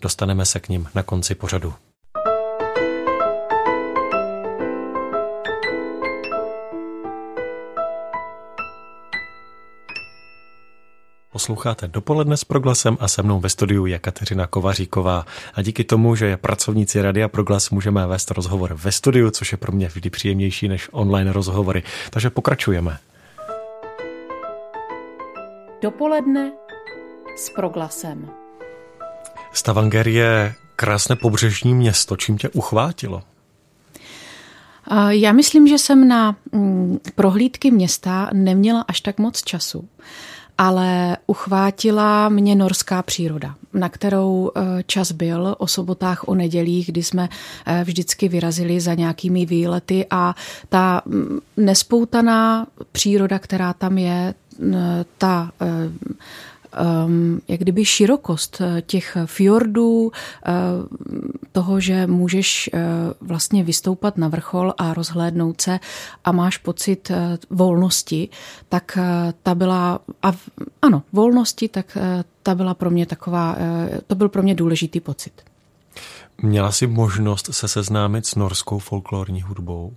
Dostaneme 0.00 0.46
se 0.46 0.60
k 0.60 0.68
ním 0.68 0.88
na 0.94 1.02
konci 1.02 1.34
pořadu. 1.34 1.74
Posloucháte 11.38 11.88
dopoledne 11.88 12.36
s 12.36 12.44
Proglasem 12.44 12.96
a 13.00 13.08
se 13.08 13.22
mnou 13.22 13.40
ve 13.40 13.48
studiu 13.48 13.86
je 13.86 13.98
Kateřina 13.98 14.46
Kovaříková. 14.46 15.26
A 15.54 15.62
díky 15.62 15.84
tomu, 15.84 16.14
že 16.14 16.26
je 16.26 16.36
pracovníci 16.36 17.02
Radia 17.02 17.28
Proglas, 17.28 17.70
můžeme 17.70 18.06
vést 18.06 18.30
rozhovor 18.30 18.74
ve 18.74 18.92
studiu, 18.92 19.30
což 19.30 19.52
je 19.52 19.58
pro 19.58 19.72
mě 19.72 19.88
vždy 19.88 20.10
příjemnější 20.10 20.68
než 20.68 20.88
online 20.92 21.32
rozhovory. 21.32 21.82
Takže 22.10 22.30
pokračujeme. 22.30 22.98
Dopoledne 25.82 26.52
s 27.36 27.50
Proglasem. 27.50 28.30
Stavanger 29.52 30.08
je 30.08 30.54
krásné 30.76 31.16
pobřežní 31.16 31.74
město. 31.74 32.16
Čím 32.16 32.38
tě 32.38 32.48
uchvátilo? 32.48 33.22
Já 35.08 35.32
myslím, 35.32 35.68
že 35.68 35.78
jsem 35.78 36.08
na 36.08 36.36
mm, 36.52 36.98
prohlídky 37.14 37.70
města 37.70 38.30
neměla 38.32 38.84
až 38.88 39.00
tak 39.00 39.18
moc 39.18 39.42
času 39.42 39.88
ale 40.58 41.16
uchvátila 41.26 42.28
mě 42.28 42.54
norská 42.54 43.02
příroda, 43.02 43.54
na 43.74 43.88
kterou 43.88 44.50
eh, 44.56 44.82
čas 44.86 45.12
byl 45.12 45.54
o 45.58 45.66
sobotách, 45.66 46.28
o 46.28 46.34
nedělích, 46.34 46.86
kdy 46.86 47.02
jsme 47.02 47.28
eh, 47.66 47.84
vždycky 47.84 48.28
vyrazili 48.28 48.80
za 48.80 48.94
nějakými 48.94 49.46
výlety 49.46 50.06
a 50.10 50.34
ta 50.68 51.02
mm, 51.04 51.40
nespoutaná 51.56 52.66
příroda, 52.92 53.38
která 53.38 53.72
tam 53.72 53.98
je, 53.98 54.34
ta 55.18 55.50
eh, 55.60 55.66
um, 57.06 57.40
jak 57.48 57.60
kdyby 57.60 57.84
širokost 57.84 58.60
eh, 58.60 58.82
těch 58.82 59.16
fjordů, 59.26 60.02
uh, 60.02 60.10
toho, 61.52 61.80
že 61.80 62.06
můžeš 62.06 62.70
uh, 62.72 62.80
vlastně 63.20 63.64
vystoupat 63.64 64.16
na 64.16 64.28
vrchol 64.28 64.74
a 64.78 64.94
rozhlédnout 64.94 65.60
se 65.60 65.80
a 66.24 66.32
máš 66.32 66.56
pocit 66.56 67.10
uh, 67.10 67.16
volnosti, 67.50 68.28
tak 68.68 68.98
uh, 68.98 69.32
ta 69.42 69.54
byla, 69.54 70.00
a 70.22 70.32
ano, 70.82 71.02
volnosti, 71.12 71.68
tak 71.68 71.96
uh, 71.96 72.02
ta 72.42 72.54
byla 72.54 72.74
pro 72.74 72.90
mě 72.90 73.06
taková, 73.06 73.56
uh, 73.56 73.98
to 74.06 74.14
byl 74.14 74.28
pro 74.28 74.42
mě 74.42 74.54
důležitý 74.54 75.00
pocit. 75.00 75.32
Měla 76.42 76.72
jsi 76.72 76.86
možnost 76.86 77.48
se 77.54 77.68
seznámit 77.68 78.26
s 78.26 78.34
norskou 78.34 78.78
folklorní 78.78 79.42
hudbou? 79.42 79.92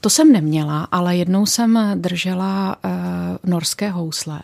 To 0.00 0.10
jsem 0.10 0.32
neměla, 0.32 0.88
ale 0.90 1.16
jednou 1.16 1.46
jsem 1.46 1.78
držela 1.94 2.76
uh, 2.84 2.90
norské 3.50 3.90
housle. 3.90 4.40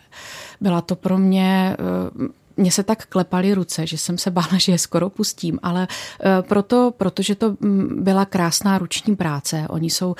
Byla 0.61 0.81
to 0.81 0.95
pro 0.95 1.17
mě 1.17 1.77
uh, 2.19 2.27
mně 2.57 2.71
se 2.71 2.83
tak 2.83 3.05
klepaly 3.05 3.53
ruce, 3.53 3.87
že 3.87 3.97
jsem 3.97 4.17
se 4.17 4.31
bála, 4.31 4.49
že 4.57 4.71
je 4.71 4.77
skoro 4.77 5.09
pustím, 5.09 5.59
ale 5.63 5.87
proto, 6.41 6.93
protože 6.97 7.35
to 7.35 7.55
mm, 7.59 8.03
byla 8.03 8.25
krásná 8.25 8.77
ruční 8.77 9.15
práce, 9.15 9.65
oni 9.69 9.89
jsou, 9.89 10.15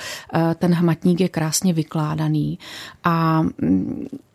ten 0.54 0.74
hmatník 0.74 1.20
je 1.20 1.28
krásně 1.28 1.72
vykládaný 1.72 2.58
a 3.04 3.42
mm, 3.42 4.06
Eh, 4.14 4.33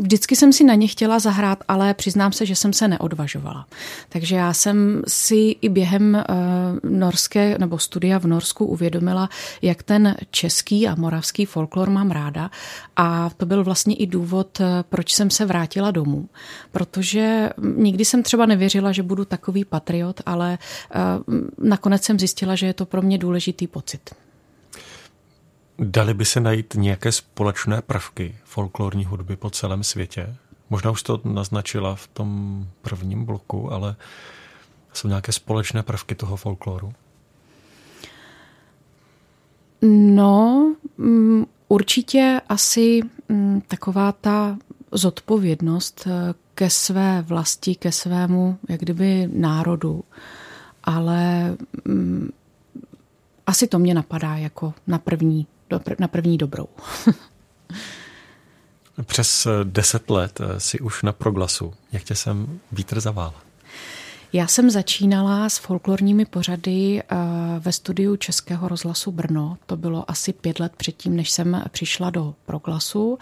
vždycky 0.00 0.36
jsem 0.36 0.52
si 0.52 0.64
na 0.64 0.74
ně 0.74 0.88
chtěla 0.88 1.18
zahrát, 1.18 1.64
ale 1.68 1.94
přiznám 1.94 2.32
se, 2.32 2.46
že 2.46 2.56
jsem 2.56 2.72
se 2.72 2.88
neodvažovala. 2.88 3.66
Takže 4.08 4.36
já 4.36 4.52
jsem 4.52 5.02
si 5.08 5.56
i 5.60 5.68
během 5.68 6.14
eh, 6.16 6.24
norské 6.82 7.58
nebo 7.58 7.78
studia 7.78 8.18
v 8.18 8.26
Norsku 8.26 8.66
uvědomila, 8.66 9.28
jak 9.62 9.82
ten 9.82 10.16
český 10.30 10.88
a 10.88 10.94
moravský 10.94 11.44
folklor 11.44 11.90
mám 11.90 12.10
ráda. 12.10 12.50
A 12.96 13.30
to 13.36 13.46
byl 13.46 13.64
vlastně 13.64 13.94
i 13.94 14.06
důvod, 14.06 14.60
eh, 14.60 14.84
proč 14.88 15.14
jsem 15.14 15.30
se 15.30 15.44
vrátila 15.44 15.90
domů. 15.90 16.28
Protože 16.72 17.50
nikdy 17.76 18.04
jsem 18.04 18.22
třeba 18.22 18.46
nevěřila, 18.46 18.92
že 18.92 19.02
budu 19.02 19.24
takový 19.24 19.64
patriot, 19.64 20.20
ale 20.26 20.58
nakonec 21.58 22.02
jsem 22.04 22.18
zjistila, 22.18 22.54
že 22.54 22.66
je 22.66 22.74
to 22.74 22.86
pro 22.86 23.02
mě 23.02 23.18
důležitý 23.18 23.66
pocit. 23.66 24.10
Dali 25.78 26.14
by 26.14 26.24
se 26.24 26.40
najít 26.40 26.74
nějaké 26.74 27.12
společné 27.12 27.82
prvky 27.82 28.36
folklorní 28.44 29.04
hudby 29.04 29.36
po 29.36 29.50
celém 29.50 29.84
světě? 29.84 30.36
Možná 30.70 30.90
už 30.90 31.02
to 31.02 31.20
naznačila 31.24 31.94
v 31.94 32.06
tom 32.06 32.66
prvním 32.82 33.24
bloku, 33.24 33.72
ale 33.72 33.96
jsou 34.92 35.08
nějaké 35.08 35.32
společné 35.32 35.82
prvky 35.82 36.14
toho 36.14 36.36
folkloru? 36.36 36.92
No, 39.82 40.74
mm, 40.98 41.46
určitě 41.68 42.40
asi 42.48 43.00
mm, 43.28 43.60
taková 43.68 44.12
ta 44.12 44.58
zodpovědnost 44.92 46.06
eh, 46.06 46.34
ke 46.54 46.70
své 46.70 47.22
vlasti, 47.22 47.74
ke 47.74 47.92
svému, 47.92 48.58
jak 48.68 48.80
kdyby 48.80 49.28
národu. 49.32 50.04
Ale 50.84 51.56
mm, 51.84 52.30
asi 53.46 53.66
to 53.66 53.78
mě 53.78 53.94
napadá 53.94 54.36
jako 54.36 54.74
na 54.86 54.98
první 54.98 55.46
na 55.98 56.08
první 56.08 56.38
dobrou. 56.38 56.66
Přes 59.04 59.46
deset 59.64 60.10
let 60.10 60.40
si 60.58 60.80
už 60.80 61.02
na 61.02 61.12
proglasu. 61.12 61.74
Jak 61.92 62.02
tě 62.02 62.14
sem 62.14 62.60
vítr 62.72 63.00
zavál? 63.00 63.34
Já 64.32 64.46
jsem 64.46 64.70
začínala 64.70 65.48
s 65.48 65.58
folklorními 65.58 66.24
pořady 66.24 67.02
eh, 67.02 67.16
ve 67.58 67.72
studiu 67.72 68.16
Českého 68.16 68.68
rozhlasu 68.68 69.12
Brno. 69.12 69.56
To 69.66 69.76
bylo 69.76 70.10
asi 70.10 70.32
pět 70.32 70.60
let 70.60 70.72
předtím, 70.76 71.16
než 71.16 71.30
jsem 71.30 71.62
přišla 71.70 72.10
do 72.10 72.34
proglasu. 72.46 73.18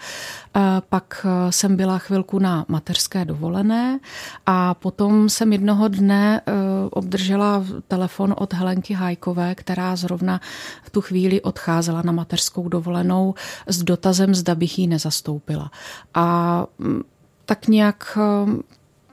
Eh, 0.55 0.61
pak 0.89 1.25
eh, 1.25 1.51
jsem 1.51 1.75
byla 1.75 1.97
chvilku 1.97 2.39
na 2.39 2.65
mateřské 2.67 3.25
dovolené 3.25 3.99
a 4.45 4.73
potom 4.73 5.29
jsem 5.29 5.53
jednoho 5.53 5.87
dne 5.87 6.41
obdržela 6.89 7.65
telefon 7.87 8.35
od 8.37 8.53
Helenky 8.53 8.93
Hajkové, 8.93 9.55
která 9.55 9.95
zrovna 9.95 10.41
v 10.83 10.89
tu 10.89 11.01
chvíli 11.01 11.41
odcházela 11.41 12.01
na 12.01 12.11
mateřskou 12.11 12.69
dovolenou 12.69 13.33
s 13.67 13.83
dotazem, 13.83 14.35
zda 14.35 14.55
bych 14.55 14.79
ji 14.79 14.87
nezastoupila. 14.87 15.71
A 16.13 16.65
mm, 16.77 17.01
tak 17.45 17.67
nějak 17.67 18.17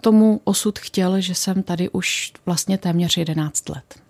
tomu 0.00 0.41
osud 0.45 0.79
chtěl, 0.79 1.21
že 1.21 1.35
jsem 1.35 1.62
tady 1.62 1.91
už 1.91 2.33
vlastně 2.47 2.79
téměř 2.79 3.17
11 3.17 3.69
let. 3.69 4.02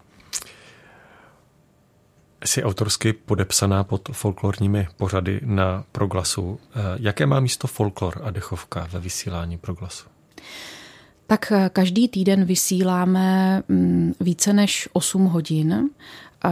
Jsi 2.45 2.63
autorsky 2.63 3.13
podepsaná 3.13 3.85
pod 3.85 4.09
folklorními 4.13 4.89
pořady 4.97 5.41
na 5.45 5.85
proglasu. 5.93 6.61
Eh, 6.75 6.81
jaké 7.01 7.27
má 7.27 7.41
místo 7.41 7.69
folklor 7.69 8.21
a 8.25 8.31
dechovka 8.31 8.89
ve 8.93 9.01
vysílání 9.01 9.59
proglasu? 9.59 10.07
Tak 11.27 11.53
eh, 11.53 11.71
každý 11.73 12.09
týden 12.09 12.45
vysíláme 12.45 13.63
mm, 13.69 14.13
více 14.21 14.53
než 14.53 14.89
8 14.93 15.25
hodin 15.25 15.73
eh, 16.45 16.49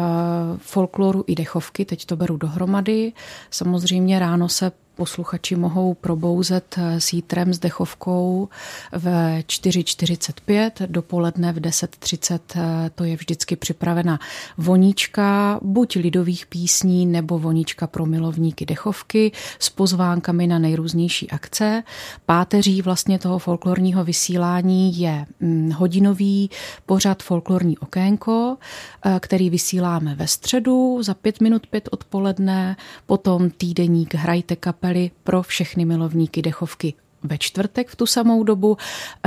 folkloru 0.58 1.24
i 1.26 1.34
dechovky, 1.34 1.84
teď 1.84 2.06
to 2.06 2.16
beru 2.16 2.36
dohromady. 2.36 3.12
Samozřejmě 3.50 4.18
ráno 4.18 4.48
se 4.48 4.72
posluchači 5.00 5.56
mohou 5.56 5.94
probouzet 5.94 6.76
eh, 6.78 7.00
s 7.00 7.12
jítrem 7.12 7.54
s 7.54 7.58
dechovkou 7.58 8.48
v 8.92 9.04
4.45, 9.40 10.70
dopoledne 10.86 11.52
v 11.52 11.56
10.30 11.56 12.40
eh, 12.56 12.90
to 12.94 13.04
je 13.04 13.16
vždycky 13.16 13.56
připravena 13.56 14.20
voníčka, 14.58 15.60
buď 15.62 15.96
lidových 15.96 16.46
písní 16.46 17.06
nebo 17.06 17.38
voníčka 17.38 17.86
pro 17.86 18.06
milovníky 18.06 18.66
dechovky 18.66 19.32
s 19.58 19.70
pozvánkami 19.70 20.46
na 20.46 20.58
nejrůznější 20.58 21.30
akce. 21.30 21.82
Páteří 22.26 22.82
vlastně 22.82 23.18
toho 23.18 23.38
folklorního 23.38 24.04
vysílání 24.04 25.00
je 25.00 25.26
mm, 25.40 25.70
hodinový 25.70 26.50
pořad 26.86 27.22
folklorní 27.22 27.78
okénko, 27.78 28.56
eh, 29.04 29.20
který 29.20 29.50
vysíláme 29.50 30.14
ve 30.14 30.26
středu 30.26 31.02
za 31.02 31.14
pět 31.14 31.40
minut 31.40 31.66
pět 31.66 31.88
odpoledne, 31.92 32.76
potom 33.06 33.50
týdeník 33.50 34.14
Hrajte 34.14 34.56
kapel 34.56 34.89
kapely 34.90 35.10
pro 35.24 35.42
všechny 35.42 35.84
milovníky 35.84 36.42
dechovky 36.42 36.94
ve 37.22 37.38
čtvrtek 37.38 37.88
v 37.88 37.96
tu 37.96 38.06
samou 38.06 38.44
dobu. 38.44 38.76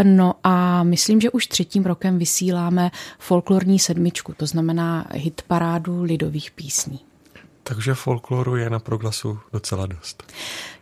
No 0.03 0.33
a 0.43 0.83
myslím, 0.83 1.21
že 1.21 1.31
už 1.31 1.47
třetím 1.47 1.85
rokem 1.85 2.17
vysíláme 2.17 2.91
folklorní 3.19 3.79
sedmičku, 3.79 4.33
to 4.37 4.45
znamená 4.45 5.07
hit 5.13 5.41
parádu 5.47 6.03
lidových 6.03 6.51
písní. 6.51 6.99
Takže 7.63 7.93
folkloru 7.93 8.55
je 8.55 8.69
na 8.69 8.79
proglasu 8.79 9.39
docela 9.53 9.85
dost. 9.85 10.23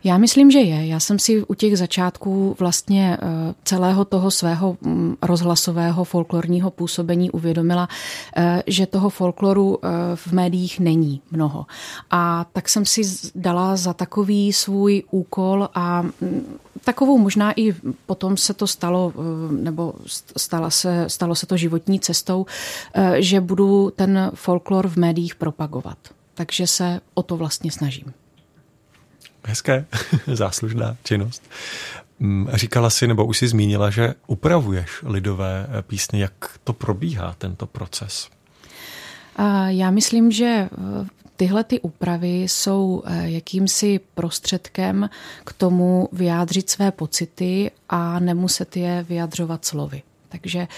Já 0.04 0.18
myslím, 0.18 0.50
že 0.50 0.58
je. 0.58 0.86
Já 0.86 1.00
jsem 1.00 1.18
si 1.18 1.44
u 1.44 1.54
těch 1.54 1.78
začátků 1.78 2.56
vlastně 2.58 3.18
eh, 3.22 3.54
celého 3.64 4.04
toho 4.04 4.30
svého 4.30 4.76
mm, 4.80 5.16
rozhlasového 5.22 6.04
folklorního 6.04 6.70
působení 6.70 7.30
uvědomila, 7.30 7.88
eh, 8.36 8.62
že 8.66 8.86
toho 8.86 9.10
folkloru 9.10 9.78
eh, 9.82 9.88
v 10.14 10.32
médiích 10.32 10.80
není 10.80 11.20
mnoho. 11.30 11.66
A 12.10 12.46
tak 12.52 12.68
jsem 12.68 12.86
si 12.86 13.02
dala 13.34 13.76
za 13.76 13.92
takový 13.92 14.52
svůj 14.52 15.02
úkol 15.10 15.68
a 15.74 16.02
mm, 16.02 16.58
takovou 16.84 17.18
možná 17.18 17.52
i 17.52 17.74
potom 18.06 18.36
se 18.36 18.54
to 18.54 18.66
stalo, 18.66 19.12
nebo 19.50 19.94
stalo 20.36 20.70
se, 20.70 21.04
stalo 21.08 21.34
se 21.34 21.46
to 21.46 21.56
životní 21.56 22.00
cestou, 22.00 22.46
že 23.18 23.40
budu 23.40 23.92
ten 23.96 24.30
folklor 24.34 24.88
v 24.88 24.96
médiích 24.96 25.34
propagovat 25.34 25.98
takže 26.34 26.66
se 26.66 27.00
o 27.14 27.22
to 27.22 27.36
vlastně 27.36 27.72
snažím. 27.72 28.14
Hezké, 29.44 29.84
záslužná 30.26 30.96
činnost. 31.04 31.42
Mm, 32.18 32.48
říkala 32.52 32.90
si, 32.90 33.06
nebo 33.06 33.24
už 33.24 33.38
si 33.38 33.48
zmínila, 33.48 33.90
že 33.90 34.14
upravuješ 34.26 35.02
lidové 35.02 35.66
písně. 35.82 36.22
Jak 36.22 36.58
to 36.64 36.72
probíhá, 36.72 37.34
tento 37.38 37.66
proces? 37.66 38.28
Já 39.68 39.90
myslím, 39.90 40.32
že 40.32 40.44
eh, 40.44 40.68
tyhle 41.36 41.64
ty 41.64 41.80
úpravy 41.80 42.42
jsou 42.42 43.02
eh, 43.06 43.30
jakýmsi 43.30 44.00
prostředkem 44.14 45.10
k 45.44 45.52
tomu 45.52 46.08
vyjádřit 46.12 46.70
své 46.70 46.90
pocity 46.90 47.70
a 47.88 48.18
nemuset 48.18 48.76
je 48.76 49.06
vyjadřovat 49.08 49.64
slovy. 49.64 50.02
Takže 50.32 50.68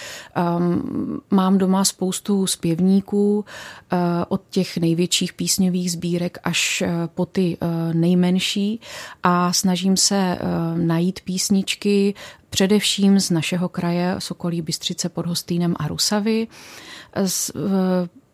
um, 0.58 1.20
mám 1.30 1.58
doma 1.58 1.84
spoustu 1.84 2.46
zpěvníků 2.46 3.36
uh, 3.38 3.98
od 4.28 4.42
těch 4.50 4.76
největších 4.76 5.32
písňových 5.32 5.92
sbírek 5.92 6.38
až 6.44 6.82
uh, 6.86 6.88
po 7.14 7.26
ty 7.26 7.56
uh, 7.62 7.94
nejmenší 7.94 8.80
a 9.22 9.52
snažím 9.52 9.96
se 9.96 10.38
uh, 10.40 10.78
najít 10.78 11.20
písničky 11.20 12.14
především 12.50 13.20
z 13.20 13.30
našeho 13.30 13.68
kraje 13.68 14.14
Sokolí 14.18 14.62
Bystřice 14.62 15.08
pod 15.08 15.26
Hostýnem 15.26 15.74
a 15.78 15.88
Rusavy. 15.88 16.46
Z, 17.26 17.50
uh, 17.50 17.62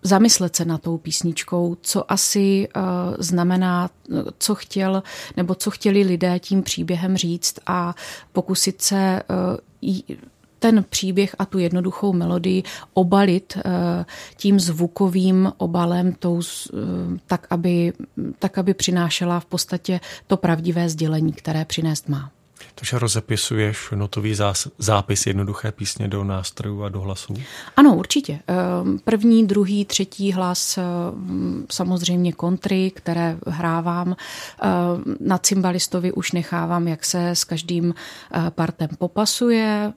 zamyslet 0.02 0.56
se 0.56 0.64
na 0.64 0.78
tou 0.78 0.98
písničkou, 0.98 1.76
co 1.80 2.12
asi 2.12 2.68
uh, 2.76 2.83
znamená, 3.18 3.90
co 4.38 4.54
chtěl 4.54 5.02
nebo 5.37 5.54
co 5.54 5.70
chtěli 5.70 6.02
lidé 6.02 6.38
tím 6.38 6.62
příběhem 6.62 7.16
říct 7.16 7.59
a 7.66 7.94
pokusit 8.33 8.83
se 8.83 9.22
uh, 9.83 9.96
ten 10.61 10.85
příběh 10.88 11.37
a 11.38 11.44
tu 11.46 11.59
jednoduchou 11.59 12.12
melodii 12.12 12.62
obalit 12.94 13.57
eh, 13.57 14.05
tím 14.37 14.61
zvukovým 14.61 15.53
obalem, 15.57 16.12
tou, 16.12 16.40
eh, 16.40 16.77
tak, 17.27 17.46
aby, 17.51 17.92
tak, 18.38 18.59
aby 18.59 18.75
přinášela 18.75 19.40
v 19.40 19.46
podstatě 19.46 20.01
to 20.27 20.37
pravdivé 20.37 20.88
sdělení, 20.88 21.33
které 21.33 21.64
přinést 21.64 22.09
má. 22.09 22.31
Takže 22.75 22.99
rozepisuješ 22.99 23.90
notový 23.94 24.37
zápis 24.79 25.27
jednoduché 25.27 25.73
písně 25.73 26.09
do 26.09 26.25
nástrojů 26.25 26.83
a 26.83 26.88
do 26.88 27.01
hlasů? 27.01 27.35
Ano, 27.77 27.96
určitě. 27.96 28.40
Ehm, 28.46 28.99
první, 29.05 29.46
druhý, 29.46 29.85
třetí 29.85 30.33
hlas, 30.33 30.79
ehm, 30.79 31.66
samozřejmě 31.70 32.33
kontry, 32.33 32.90
které 32.94 33.37
hrávám. 33.46 34.16
Ehm, 34.62 35.16
na 35.20 35.38
cymbalistovi 35.38 36.12
už 36.12 36.33
nechávám, 36.33 36.88
jak 36.88 37.05
se 37.05 37.31
s 37.31 37.44
každým 37.44 37.94
eh, 38.35 38.51
partem 38.51 38.88
popasuje 38.99 39.92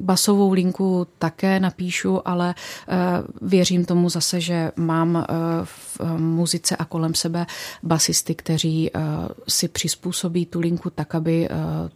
basovou 0.00 0.52
linku 0.52 1.06
také 1.18 1.60
napíšu, 1.60 2.28
ale 2.28 2.54
eh, 2.88 2.96
věřím 3.42 3.84
tomu 3.84 4.08
zase, 4.08 4.40
že 4.40 4.72
mám 4.76 5.16
eh, 5.16 5.24
v 5.64 6.00
muzice 6.16 6.76
a 6.76 6.84
kolem 6.84 7.14
sebe 7.14 7.46
basisty, 7.82 8.34
kteří 8.34 8.90
eh, 8.94 9.00
si 9.48 9.68
přizpůsobí 9.68 10.46
tu 10.46 10.60
linku 10.60 10.90
tak, 10.90 11.14
aby 11.14 11.48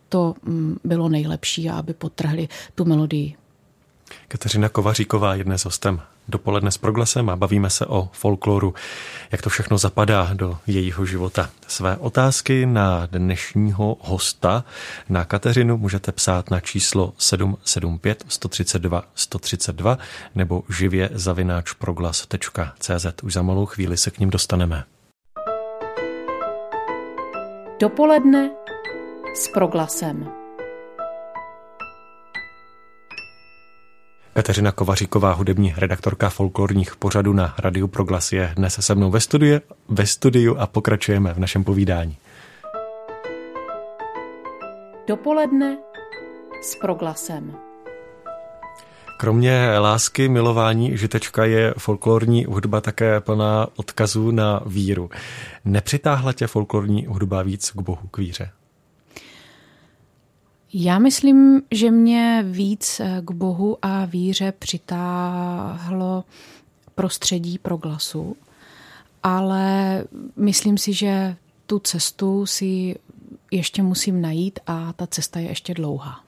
to 0.09 0.35
mm, 0.43 0.77
bylo 0.85 1.09
nejlepší 1.09 1.71
a 1.71 1.77
aby 1.79 1.95
potrhli 1.95 2.49
tu 2.75 2.85
melodii. 2.85 3.35
Kateřina 4.29 4.69
Kovaříková 4.69 5.35
je 5.35 5.45
dnes 5.45 5.65
hostem 5.65 6.01
dopoledne 6.29 6.71
s 6.71 6.79
proglasem 6.79 7.31
a 7.31 7.37
bavíme 7.37 7.71
se 7.71 7.87
o 7.87 8.09
folkloru, 8.13 8.75
jak 9.33 9.43
to 9.43 9.51
všechno 9.51 9.79
zapadá 9.79 10.31
do 10.33 10.59
jejího 10.67 11.07
života. 11.07 11.51
Své 11.67 11.97
otázky 11.97 12.67
na 12.67 13.07
dnešního 13.07 13.97
hosta, 14.01 14.65
na 15.09 15.25
Kateřinu, 15.25 15.77
můžete 15.77 16.13
psát 16.13 16.51
na 16.51 16.61
číslo 16.61 17.13
775 17.19 18.25
132 18.29 19.05
132 19.15 19.99
nebo 20.35 20.63
živě 20.69 21.11
zavináč 21.13 21.73
proglas.cz. 21.73 23.07
Už 23.23 23.33
za 23.33 23.43
malou 23.43 23.67
chvíli 23.67 23.97
se 23.97 24.11
k 24.11 24.19
ním 24.19 24.31
dostaneme. 24.31 24.85
Dopoledne 27.81 28.51
s 29.35 29.49
proglasem. 29.49 30.44
Kateřina 34.35 34.73
Kovaříková, 34.73 35.33
hudební 35.33 35.75
redaktorka 35.77 36.31
folklorních 36.31 36.97
pořadů 36.97 37.33
na 37.33 37.55
Radiu 37.59 37.89
Proglas 37.89 38.33
je 38.33 38.53
dnes 38.57 38.77
se 38.81 38.95
mnou 38.95 39.11
ve 39.11 39.21
studiu, 39.21 39.61
ve 39.89 40.07
studiu 40.07 40.57
a 40.59 40.67
pokračujeme 40.67 41.35
v 41.35 41.39
našem 41.39 41.65
povídání. 41.65 42.17
Dopoledne 45.09 45.79
s 46.63 46.77
Proglasem. 46.77 47.57
Kromě 49.19 49.79
lásky, 49.79 50.29
milování, 50.29 50.97
žitečka 50.97 51.45
je 51.45 51.75
folklorní 51.79 52.45
hudba 52.45 52.81
také 52.81 53.21
plná 53.21 53.67
odkazů 53.77 54.31
na 54.31 54.61
víru. 54.67 55.11
Nepřitáhla 55.65 56.33
tě 56.33 56.47
folklorní 56.47 57.07
hudba 57.07 57.43
víc 57.43 57.71
k 57.71 57.81
Bohu, 57.81 58.09
k 58.11 58.19
víře? 58.19 58.51
Já 60.77 60.99
myslím, 60.99 61.63
že 61.71 61.91
mě 61.91 62.45
víc 62.47 63.01
eh, 63.01 63.23
k 63.25 63.31
Bohu 63.31 63.79
a 63.83 64.05
víře 64.05 64.53
přitáhlo 64.59 66.25
prostředí 66.95 67.59
pro 67.59 67.77
glasu, 67.77 68.37
ale 69.23 70.05
myslím 70.37 70.79
si, 70.79 70.93
že 70.93 71.37
tu 71.67 71.79
cestu 71.79 72.47
si 72.47 72.97
ještě 73.51 73.83
musím 73.83 74.21
najít 74.21 74.59
a 74.67 74.93
ta 74.93 75.07
cesta 75.07 75.41
je 75.41 75.49
ještě 75.49 75.75
dlouhá. 75.75 76.25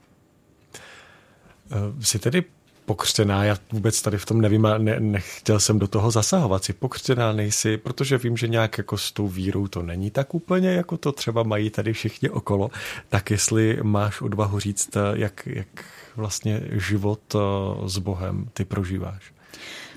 Eh, 1.70 2.04
jsi 2.04 2.18
tedy 2.18 2.44
pokřtěná, 2.86 3.44
já 3.44 3.56
vůbec 3.72 4.02
tady 4.02 4.18
v 4.18 4.26
tom 4.26 4.40
nevím 4.40 4.66
a 4.66 4.78
ne, 4.78 5.00
nechtěl 5.00 5.60
jsem 5.60 5.78
do 5.78 5.88
toho 5.88 6.10
zasahovat, 6.10 6.64
si. 6.64 6.72
Pokřtěná 6.72 7.32
nejsi, 7.32 7.76
protože 7.76 8.18
vím, 8.18 8.36
že 8.36 8.48
nějak 8.48 8.78
jako 8.78 8.98
s 8.98 9.12
tou 9.12 9.28
vírou 9.28 9.66
to 9.66 9.82
není 9.82 10.10
tak 10.10 10.34
úplně, 10.34 10.68
jako 10.68 10.96
to 10.96 11.12
třeba 11.12 11.42
mají 11.42 11.70
tady 11.70 11.92
všichni 11.92 12.30
okolo, 12.30 12.70
tak 13.08 13.30
jestli 13.30 13.78
máš 13.82 14.20
odvahu 14.20 14.60
říct, 14.60 14.96
jak, 15.14 15.46
jak 15.46 15.84
vlastně 16.16 16.62
život 16.70 17.20
eh, 17.34 17.38
s 17.88 17.98
Bohem 17.98 18.48
ty 18.52 18.64
prožíváš. 18.64 19.32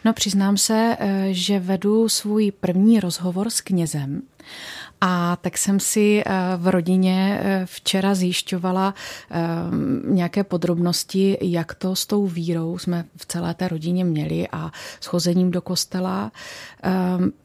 No 0.06 0.14
přiznám 0.14 0.58
se, 0.58 0.98
eh, 1.00 1.28
že 1.32 1.60
vedu 1.60 2.10
svůj 2.10 2.52
první 2.52 3.00
rozhovor 3.00 3.50
s 3.50 3.62
knězem 3.62 4.22
a 5.02 5.36
tak 5.36 5.58
jsem 5.58 5.80
si 5.80 6.24
eh, 6.26 6.34
v 6.58 6.68
rodině 6.68 7.40
eh, 7.42 7.62
včera 7.66 8.16
zjišťovala 8.16 8.94
eh, 9.32 9.40
nějaké 10.06 10.44
podrobnosti, 10.44 11.38
jak 11.42 11.74
to 11.76 11.96
s 11.96 12.06
tou 12.06 12.28
vírou 12.28 12.78
jsme 12.78 13.06
v 13.16 13.26
celé 13.26 13.54
té 13.54 13.68
rodině 13.68 14.06
měli 14.06 14.48
a 14.52 14.72
schozením 15.00 15.52
do 15.52 15.62
kostela. 15.62 16.32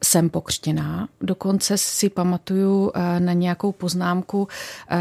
Jsem 0.03 0.29
pokřtěná. 0.29 1.07
Dokonce 1.21 1.77
si 1.77 2.09
pamatuju 2.09 2.91
na 3.19 3.33
nějakou 3.33 3.71
poznámku 3.71 4.47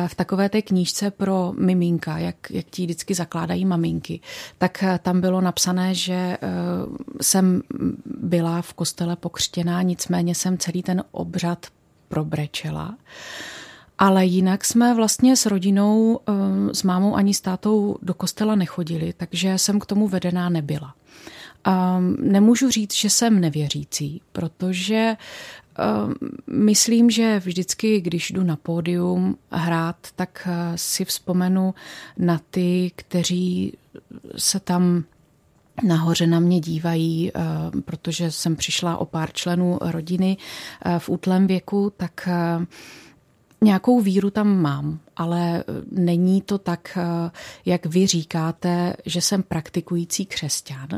v 0.06 0.14
takové 0.14 0.48
té 0.48 0.62
knížce 0.62 1.10
pro 1.10 1.52
miminka, 1.58 2.18
jak, 2.18 2.36
jak 2.50 2.66
ti 2.70 2.82
vždycky 2.82 3.14
zakládají 3.14 3.64
maminky. 3.64 4.20
Tak 4.58 4.84
tam 5.02 5.20
bylo 5.20 5.40
napsané, 5.40 5.94
že 5.94 6.38
jsem 7.20 7.62
byla 8.06 8.62
v 8.62 8.72
kostele 8.72 9.16
pokřtěná, 9.16 9.82
nicméně 9.82 10.34
jsem 10.34 10.58
celý 10.58 10.82
ten 10.82 11.04
obřad 11.10 11.66
probrečela. 12.08 12.96
Ale 13.98 14.26
jinak 14.26 14.64
jsme 14.64 14.94
vlastně 14.94 15.36
s 15.36 15.46
rodinou, 15.46 16.20
eh, 16.28 16.74
s 16.74 16.82
mámou 16.82 17.14
ani 17.14 17.34
s 17.34 17.40
tátou 17.40 17.96
do 18.02 18.14
kostela 18.14 18.54
nechodili, 18.54 19.14
takže 19.16 19.58
jsem 19.58 19.80
k 19.80 19.86
tomu 19.86 20.08
vedená 20.08 20.48
nebyla. 20.48 20.94
Nemůžu 22.18 22.70
říct, 22.70 22.94
že 22.94 23.10
jsem 23.10 23.40
nevěřící, 23.40 24.20
protože 24.32 25.16
eh, 25.78 25.84
myslím, 26.46 27.10
že 27.10 27.40
vždycky, 27.44 28.00
když 28.00 28.30
jdu 28.30 28.44
na 28.44 28.56
pódium 28.56 29.36
hrát, 29.50 29.96
tak 30.16 30.48
eh, 30.50 30.72
si 30.78 31.04
vzpomenu 31.04 31.74
na 32.18 32.40
ty, 32.50 32.92
kteří 32.96 33.72
se 34.36 34.60
tam 34.60 35.04
nahoře 35.82 36.26
na 36.26 36.40
mě 36.40 36.60
dívají, 36.60 37.30
eh, 37.34 37.40
protože 37.84 38.30
jsem 38.30 38.56
přišla 38.56 38.96
o 38.96 39.04
pár 39.04 39.32
členů 39.32 39.78
rodiny 39.80 40.36
eh, 40.84 40.98
v 40.98 41.08
útlém 41.08 41.46
věku, 41.46 41.92
tak 41.96 42.28
eh, 42.28 42.66
nějakou 43.60 44.00
víru 44.00 44.30
tam 44.30 44.62
mám, 44.62 44.98
ale 45.16 45.64
není 45.90 46.42
to 46.42 46.58
tak, 46.58 46.98
jak 47.66 47.86
vy 47.86 48.06
říkáte, 48.06 48.94
že 49.06 49.20
jsem 49.20 49.42
praktikující 49.42 50.26
křesťan, 50.26 50.88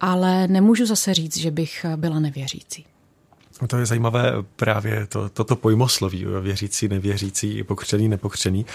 ale 0.00 0.48
nemůžu 0.48 0.86
zase 0.86 1.14
říct, 1.14 1.36
že 1.36 1.50
bych 1.50 1.86
byla 1.96 2.20
nevěřící. 2.20 2.84
No 3.62 3.68
to 3.68 3.76
je 3.76 3.86
zajímavé 3.86 4.32
právě 4.56 5.06
to, 5.06 5.28
toto 5.28 5.56
pojmosloví, 5.56 6.26
věřící, 6.40 6.88
nevěřící, 6.88 7.62
pokřený, 7.64 8.08
nepokřený. 8.08 8.66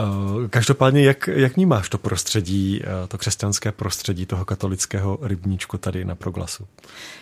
Eh, 0.00 0.04
každopádně, 0.48 1.02
jak, 1.02 1.28
jak 1.32 1.56
vnímáš 1.56 1.88
to 1.88 1.98
prostředí, 1.98 2.82
eh, 2.84 3.08
to 3.08 3.18
křesťanské 3.18 3.72
prostředí 3.72 4.26
toho 4.26 4.44
katolického 4.44 5.18
rybníčku 5.22 5.78
tady 5.78 6.04
na 6.04 6.14
Proglasu? 6.14 6.66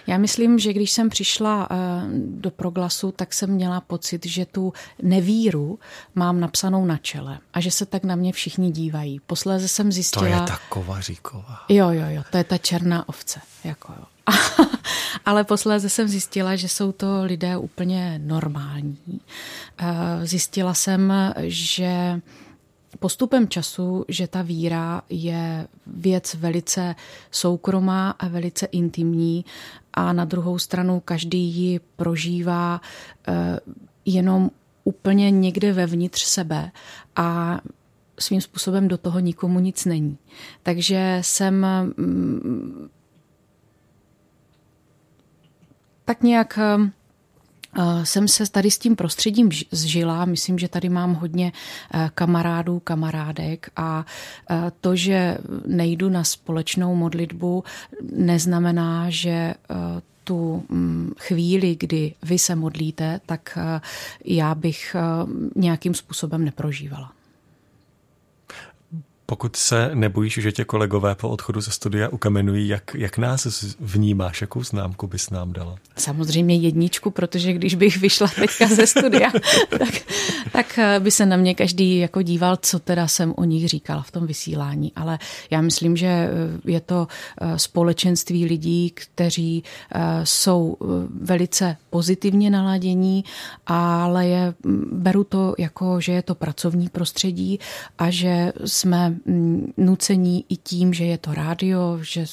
Já 0.07 0.18
myslím, 0.18 0.59
že 0.59 0.73
když 0.73 0.90
jsem 0.90 1.09
přišla 1.09 1.68
eh, 1.70 1.77
do 2.25 2.51
Proglasu, 2.51 3.12
tak 3.12 3.35
jsem 3.35 3.51
měla 3.51 3.81
pocit, 3.81 4.27
že 4.27 4.46
tu 4.46 4.73
nevíru 5.03 5.79
mám 6.14 6.40
napsanou 6.40 6.85
na 6.85 6.96
čele 6.96 7.38
a 7.55 7.61
že 7.61 7.70
se 7.70 7.87
tak 7.87 8.05
na 8.05 8.16
mě 8.16 8.33
všichni 8.33 8.70
dívají. 8.70 9.20
Posléze 9.27 9.68
jsem 9.68 9.92
zjistila... 9.92 10.25
To 10.25 10.31
je 10.31 10.40
ta 10.40 10.59
kovaříková. 10.68 11.64
Jo, 11.68 11.90
jo, 11.90 12.05
jo, 12.09 12.23
to 12.31 12.37
je 12.37 12.44
ta 12.44 12.59
černá 12.59 13.09
ovce. 13.09 13.40
Jako 13.64 13.92
jo. 13.99 14.05
Ale 15.24 15.44
posléze 15.44 15.88
jsem 15.88 16.09
zjistila, 16.09 16.56
že 16.56 16.68
jsou 16.68 16.92
to 16.92 17.24
lidé 17.24 17.56
úplně 17.56 18.20
normální. 18.24 19.20
Eh, 19.78 20.26
zjistila 20.26 20.74
jsem, 20.74 21.12
že 21.42 22.20
postupem 22.98 23.48
času, 23.48 24.04
že 24.09 24.26
ta 24.26 24.42
víra 24.42 25.02
je 25.09 25.68
věc 25.87 26.35
velice 26.35 26.94
soukromá 27.30 28.11
a 28.11 28.28
velice 28.28 28.66
intimní 28.66 29.44
a 29.94 30.12
na 30.12 30.24
druhou 30.24 30.59
stranu 30.59 31.00
každý 31.04 31.42
ji 31.42 31.80
prožívá 31.96 32.80
eh, 33.28 33.61
jenom 34.04 34.50
úplně 34.85 35.30
někde 35.30 35.72
vevnitř 35.72 36.22
sebe 36.22 36.70
a 37.16 37.61
svým 38.18 38.40
způsobem 38.40 38.88
do 38.88 38.98
toho 38.98 39.18
nikomu 39.18 39.61
nic 39.61 39.85
není. 39.85 40.18
Takže 40.62 41.18
jsem 41.20 41.66
tak 46.11 46.23
nějak 46.23 46.59
eh, 46.59 46.90
eh, 47.79 48.07
jsem 48.07 48.29
se 48.29 48.51
tady 48.51 48.70
s 48.70 48.79
tím 48.79 48.96
prostředím 48.96 49.51
zžila. 49.70 50.25
Myslím, 50.25 50.59
že 50.59 50.68
tady 50.68 50.88
mám 50.88 51.14
hodně 51.14 51.53
eh, 51.94 52.11
kamarádů, 52.14 52.81
kamarádek 52.81 53.70
a 53.77 54.07
to, 54.81 54.96
že 54.96 55.38
nejdu 55.66 56.09
na 56.09 56.25
společnou 56.25 56.94
modlitbu, 56.94 57.64
neznamená, 58.12 59.11
že 59.11 59.55
tu 60.25 60.62
mm, 60.68 61.12
chvíli, 61.18 61.77
kdy 61.81 62.14
vy 62.23 62.38
se 62.38 62.57
modlíte, 62.57 63.20
tak 63.27 63.59
já 64.25 64.55
bych 64.55 64.96
nějakým 65.57 65.94
způsobem 65.94 66.44
neprožívala. 66.44 67.12
Pokud 69.31 69.57
se 69.57 69.90
nebojíš, 69.95 70.38
že 70.43 70.53
tě 70.53 70.64
kolegové 70.64 71.14
po 71.14 71.29
odchodu 71.29 71.61
ze 71.61 71.71
studia 71.71 72.09
ukamenují, 72.09 72.69
jak, 72.69 72.95
jak 72.95 73.19
nás 73.19 73.64
vnímáš, 73.81 74.40
jakou 74.40 74.62
známku 74.64 75.07
bys 75.07 75.31
nám 75.31 75.53
dala? 75.53 75.77
Samozřejmě 75.97 76.57
jedničku, 76.57 77.11
protože 77.11 77.53
když 77.53 77.75
bych 77.75 77.97
vyšla 77.97 78.29
teďka 78.29 78.66
ze 78.66 78.87
studia, 78.87 79.31
tak, 79.79 79.95
tak 80.53 80.79
eh, 80.79 81.01
by 81.01 81.11
se 81.11 81.27
na 81.27 81.37
mě 81.37 81.55
každý 81.55 81.99
jako 81.99 82.23
díval, 82.23 82.59
co 82.62 82.79
teda 82.79 83.09
jsem 83.09 83.35
o 83.37 83.45
nich 83.45 83.69
říkala 83.69 84.03
v 84.03 84.11
tom 84.11 84.27
vysílání. 84.27 84.93
Ale 84.97 85.19
já 85.51 85.61
myslím, 85.61 85.97
že 85.97 86.07
eh, 86.07 86.31
je 86.64 86.81
to 86.81 87.09
eh, 87.40 87.59
společenství 87.59 88.47
lidí, 88.47 88.90
kteří 88.90 89.64
jsou 90.25 90.77
velice 91.21 91.77
pozitivně 91.90 92.51
naladění, 92.51 93.25
ale 93.66 94.27
je, 94.27 94.55
beru 94.93 95.25
to 95.25 95.55
jako, 95.59 96.01
že 96.01 96.12
je 96.12 96.23
to 96.23 96.35
pracovní 96.35 96.88
prostředí 96.88 97.61
a 97.99 98.11
že 98.11 98.53
jsme 98.64 99.19
nucení 99.76 100.44
i 100.48 100.56
tím, 100.56 100.94
že 100.94 101.04
je 101.04 101.18
to 101.18 101.35
rádio, 101.35 101.98
že, 102.02 102.24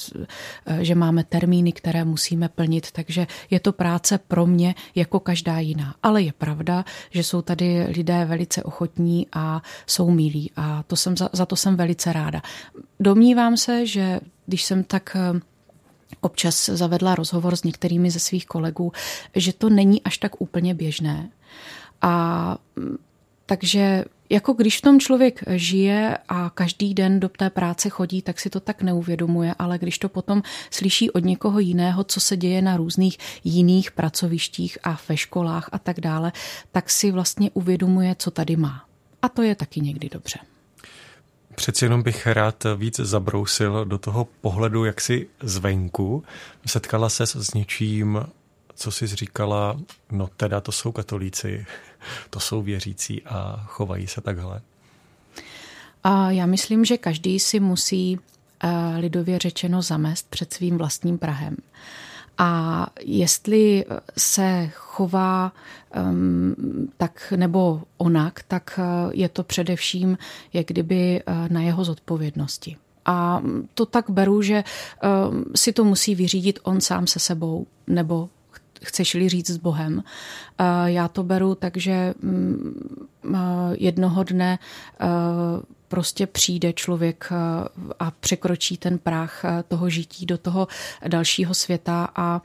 eh, 0.65 0.84
že 0.86 0.95
máme 0.95 1.23
termíny, 1.23 1.71
které 1.71 2.06
musíme 2.06 2.50
plnit, 2.50 2.91
takže 2.91 3.28
je 3.50 3.60
to 3.60 3.73
práce 3.73 4.17
pro 4.17 4.45
mě 4.45 4.76
jako 4.95 5.19
každá 5.19 5.60
jiná. 5.60 5.95
Ale 6.04 6.21
je 6.21 6.34
pravda, 6.34 6.86
že 7.10 7.23
jsou 7.23 7.41
tady 7.41 7.84
lidé 7.84 8.26
velice 8.26 8.63
ochotní 8.63 9.28
a 9.34 9.62
jsou 9.88 10.12
milí 10.12 10.52
a 10.56 10.84
to 10.84 10.95
jsem, 10.95 11.17
za, 11.17 11.30
za 11.34 11.45
to 11.45 11.56
jsem 11.56 11.76
velice 11.76 12.13
ráda. 12.13 12.41
Domnívám 13.00 13.58
se, 13.58 13.86
že 13.86 14.19
když 14.45 14.63
jsem 14.63 14.84
tak 14.84 15.15
eh, 15.15 15.39
občas 16.21 16.65
zavedla 16.65 17.15
rozhovor 17.15 17.56
s 17.56 17.63
některými 17.63 18.12
ze 18.12 18.19
svých 18.19 18.45
kolegů, 18.45 18.91
že 19.36 19.54
to 19.54 19.69
není 19.69 20.04
až 20.04 20.17
tak 20.17 20.41
úplně 20.41 20.73
běžné. 20.73 21.30
A 22.02 22.58
mm, 22.76 22.97
takže 23.45 24.06
jako 24.30 24.54
když 24.54 24.78
v 24.78 24.82
tom 24.82 25.00
člověk 25.00 25.44
žije 25.48 26.18
a 26.30 26.50
každý 26.50 26.94
den 26.94 27.20
do 27.20 27.30
té 27.30 27.50
práce 27.50 27.90
chodí, 27.90 28.22
tak 28.22 28.40
si 28.40 28.50
to 28.50 28.60
tak 28.60 28.82
neuvědomuje, 28.82 29.56
ale 29.60 29.78
když 29.78 30.00
to 30.00 30.10
potom 30.10 30.44
slyší 30.72 31.12
od 31.12 31.26
někoho 31.26 31.60
jiného, 31.60 32.04
co 32.04 32.20
se 32.20 32.38
děje 32.38 32.62
na 32.62 32.78
různých 32.78 33.18
jiných 33.44 33.92
pracovištích 33.92 34.78
a 34.84 35.00
ve 35.10 35.18
školách 35.18 35.70
a 35.72 35.80
tak 35.80 36.00
dále, 36.00 36.32
tak 36.72 36.90
si 36.90 37.12
vlastně 37.12 37.52
uvědomuje, 37.54 38.16
co 38.20 38.32
tady 38.32 38.56
má. 38.56 38.86
A 39.22 39.30
to 39.30 39.42
je 39.42 39.56
taky 39.56 39.82
někdy 39.82 40.10
dobře. 40.10 40.40
Přeci 41.56 41.86
jenom 41.86 42.04
bych 42.04 42.28
rád 42.28 42.63
víc 42.76 43.00
zabrousil 43.00 43.86
do 43.86 43.98
toho 43.98 44.28
pohledu 44.42 44.86
jaksi 44.86 45.28
zvenku. 45.44 46.24
Setkala 46.66 47.10
se 47.10 47.26
s 47.26 47.54
něčím, 47.54 48.20
co 48.78 48.92
jsi 48.92 49.08
říkala, 49.08 49.80
no 50.12 50.30
teda 50.38 50.62
to 50.62 50.72
jsou 50.72 50.92
katolíci, 50.92 51.66
to 52.30 52.40
jsou 52.40 52.62
věřící 52.62 53.24
a 53.24 53.63
chovají 53.68 54.08
se 54.08 54.22
takhle? 54.22 54.62
A 56.04 56.32
já 56.32 56.46
myslím, 56.46 56.86
že 56.86 56.98
každý 56.98 57.40
si 57.40 57.60
musí 57.60 58.20
eh, 58.63 58.70
lidově 58.98 59.40
řečeno 59.40 59.82
zamést 59.82 60.30
před 60.30 60.54
svým 60.54 60.78
vlastním 60.78 61.18
Prahem. 61.18 61.58
A 62.38 62.88
jestli 63.02 63.86
se 64.18 64.70
chová 64.74 65.52
um, 65.96 66.56
tak 66.98 67.34
nebo 67.36 67.84
onak, 67.98 68.44
tak 68.48 68.80
eh, 68.80 69.10
je 69.13 69.30
to 69.30 69.44
především 69.44 70.18
jak 70.54 70.66
kdyby 70.68 71.22
eh, 71.26 71.50
na 71.50 71.62
jeho 71.62 71.84
zodpovědnosti. 71.84 72.78
A 73.06 73.42
to 73.74 73.86
tak 73.86 74.10
beru, 74.10 74.42
že 74.42 74.63
um, 74.63 75.44
si 75.56 75.74
to 75.74 75.84
musí 75.84 76.16
vyřídit 76.16 76.60
on 76.63 76.82
sám 76.82 77.08
se 77.08 77.20
sebou 77.20 77.68
nebo 77.88 78.30
chceš-li 78.84 79.30
říct 79.30 79.50
s 79.50 79.58
Bohem. 79.58 80.04
Já 80.86 81.08
to 81.08 81.24
beru 81.24 81.56
tak, 81.56 81.78
že 81.78 82.13
mm, 82.22 82.74
jednoho 83.78 84.24
dne 84.24 84.60
prostě 85.88 86.28
přijde 86.28 86.74
člověk 86.74 87.30
a 88.00 88.12
překročí 88.12 88.78
ten 88.78 88.98
práh 88.98 89.44
toho 89.68 89.90
žití 89.90 90.26
do 90.26 90.38
toho 90.38 90.68
dalšího 91.08 91.54
světa 91.54 92.10
a 92.16 92.42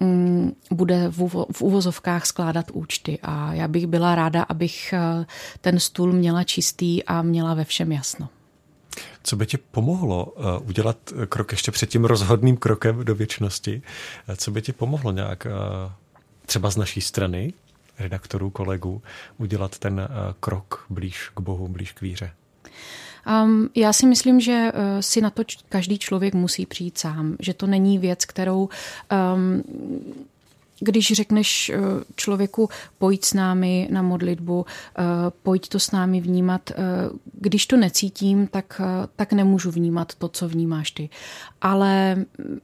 mm, 0.00 0.52
bude 0.70 1.08
v 1.52 1.62
uvozovkách 1.62 2.26
skládat 2.26 2.70
účty. 2.70 3.18
A 3.22 3.52
já 3.52 3.68
bych 3.68 3.86
byla 3.86 4.14
ráda, 4.14 4.42
abych 4.42 4.94
ten 5.60 5.80
stůl 5.80 6.12
měla 6.12 6.44
čistý 6.44 7.04
a 7.04 7.22
měla 7.22 7.54
ve 7.54 7.64
všem 7.64 7.92
jasno. 7.92 8.28
Co 9.22 9.36
by 9.36 9.46
ti 9.46 9.56
pomohlo 9.56 10.24
uh, 10.24 10.68
udělat 10.68 10.96
krok 11.28 11.52
ještě 11.52 11.70
před 11.70 11.90
tím 11.90 12.04
rozhodným 12.04 12.56
krokem 12.56 13.04
do 13.04 13.14
věčnosti? 13.14 13.82
Uh, 14.28 14.34
co 14.34 14.50
by 14.50 14.62
ti 14.62 14.72
pomohlo 14.72 15.12
nějak 15.12 15.46
uh, 15.46 15.92
třeba 16.46 16.70
z 16.70 16.76
naší 16.76 17.00
strany, 17.00 17.52
redaktorů, 17.98 18.50
kolegů, 18.50 19.02
udělat 19.38 19.78
ten 19.78 20.08
krok 20.40 20.86
blíž 20.90 21.30
k 21.34 21.40
Bohu, 21.40 21.68
blíž 21.68 21.92
k 21.92 22.00
víře? 22.00 22.30
Um, 23.44 23.68
já 23.74 23.92
si 23.92 24.06
myslím, 24.06 24.40
že 24.40 24.72
uh, 24.74 24.80
si 25.00 25.20
na 25.20 25.30
to 25.30 25.42
každý 25.68 25.98
člověk 25.98 26.34
musí 26.34 26.66
přijít 26.66 26.98
sám, 26.98 27.36
že 27.40 27.54
to 27.54 27.66
není 27.66 27.98
věc, 27.98 28.24
kterou 28.24 28.68
um, 29.34 29.62
když 30.84 31.12
řekneš 31.12 31.70
eh, 31.70 31.78
člověku, 32.16 32.68
pojď 32.98 33.24
s 33.24 33.34
námi 33.34 33.88
na 33.90 34.02
modlitbu, 34.02 34.66
eh, 34.66 35.02
pojď 35.42 35.68
to 35.68 35.78
s 35.78 35.90
námi 35.90 36.20
vnímat, 36.20 36.70
eh, 36.70 36.74
když 37.32 37.66
to 37.66 37.76
necítím, 37.76 38.46
tak, 38.46 38.80
tak 39.16 39.32
nemůžu 39.32 39.70
vnímat 39.70 40.14
to, 40.14 40.28
co 40.28 40.48
vnímáš 40.48 40.90
ty. 40.90 41.08
Ale 41.60 42.14
mm, 42.14 42.60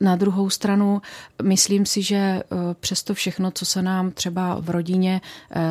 na 0.00 0.16
druhou 0.16 0.50
stranu 0.50 1.02
myslím 1.42 1.86
si, 1.86 2.02
že 2.02 2.42
přesto 2.80 3.14
všechno, 3.14 3.50
co 3.50 3.66
se 3.66 3.82
nám 3.82 4.10
třeba 4.10 4.56
v 4.60 4.70
rodině 4.70 5.20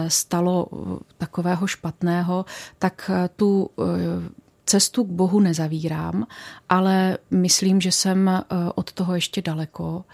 stalo 0.08 0.68
takového 1.18 1.68
špatného, 1.68 2.46
tak 2.80 3.12
tu 3.36 3.70
cestu 4.65 5.04
k 5.04 5.08
Bohu 5.08 5.39
nezavírám, 5.39 6.28
ale 6.70 7.18
myslím, 7.32 7.82
že 7.82 7.92
jsem 7.92 8.44
od 8.76 8.94
toho 8.94 9.15
ještě 9.15 9.42
daleko. 9.42 10.06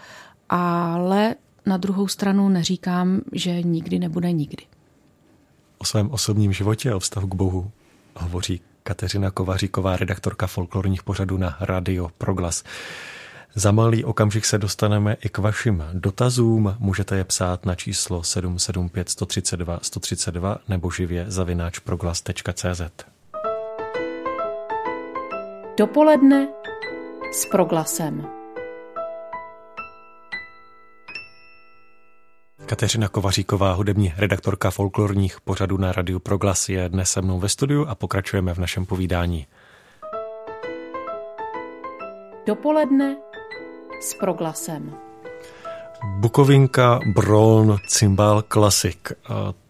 Ale 0.48 1.34
na 1.66 1.76
druhou 1.76 2.08
stranu 2.08 2.48
neříkám, 2.48 3.20
že 3.32 3.62
nikdy 3.62 3.98
nebude 3.98 4.32
nikdy. 4.32 4.64
O 5.78 5.84
svém 5.84 6.10
osobním 6.10 6.52
životě 6.52 6.92
a 6.92 6.98
vztahu 6.98 7.26
k 7.26 7.34
Bohu 7.34 7.70
hovoří 8.16 8.60
Kateřina 8.82 9.30
Kovaříková, 9.30 9.96
redaktorka 9.96 10.46
folklorních 10.46 11.02
pořadů 11.02 11.36
na 11.36 11.56
Radio 11.60 12.10
Proglas. 12.18 12.64
Za 13.54 13.72
malý 13.72 14.04
okamžik 14.04 14.44
se 14.44 14.58
dostaneme 14.58 15.16
i 15.24 15.28
k 15.28 15.38
vašim 15.38 15.84
dotazům. 15.92 16.76
Můžete 16.78 17.16
je 17.16 17.24
psát 17.24 17.66
na 17.66 17.74
číslo 17.74 18.22
775 18.22 19.08
132 19.08 19.78
132 19.82 20.58
nebo 20.68 20.90
živě 20.90 21.24
zavináč 21.28 21.78
proglas.cz. 21.78 22.82
Dopoledne 25.78 26.48
s 27.32 27.46
proglasem. 27.50 28.45
Kateřina 32.66 33.08
Kovaříková, 33.08 33.72
hudební 33.72 34.14
redaktorka 34.16 34.70
folklorních 34.70 35.40
pořadů 35.40 35.76
na 35.76 35.92
Radiu 35.92 36.18
Proglas, 36.18 36.68
je 36.68 36.88
dnes 36.88 37.10
se 37.10 37.22
mnou 37.22 37.38
ve 37.38 37.48
studiu 37.48 37.86
a 37.88 37.94
pokračujeme 37.94 38.54
v 38.54 38.58
našem 38.58 38.86
povídání. 38.86 39.46
Dopoledne 42.46 43.16
s 44.00 44.14
Proglasem. 44.14 44.94
Bukovinka, 46.04 47.00
Bron, 47.14 47.76
Cymbal, 47.88 48.42
Klasik. 48.42 49.12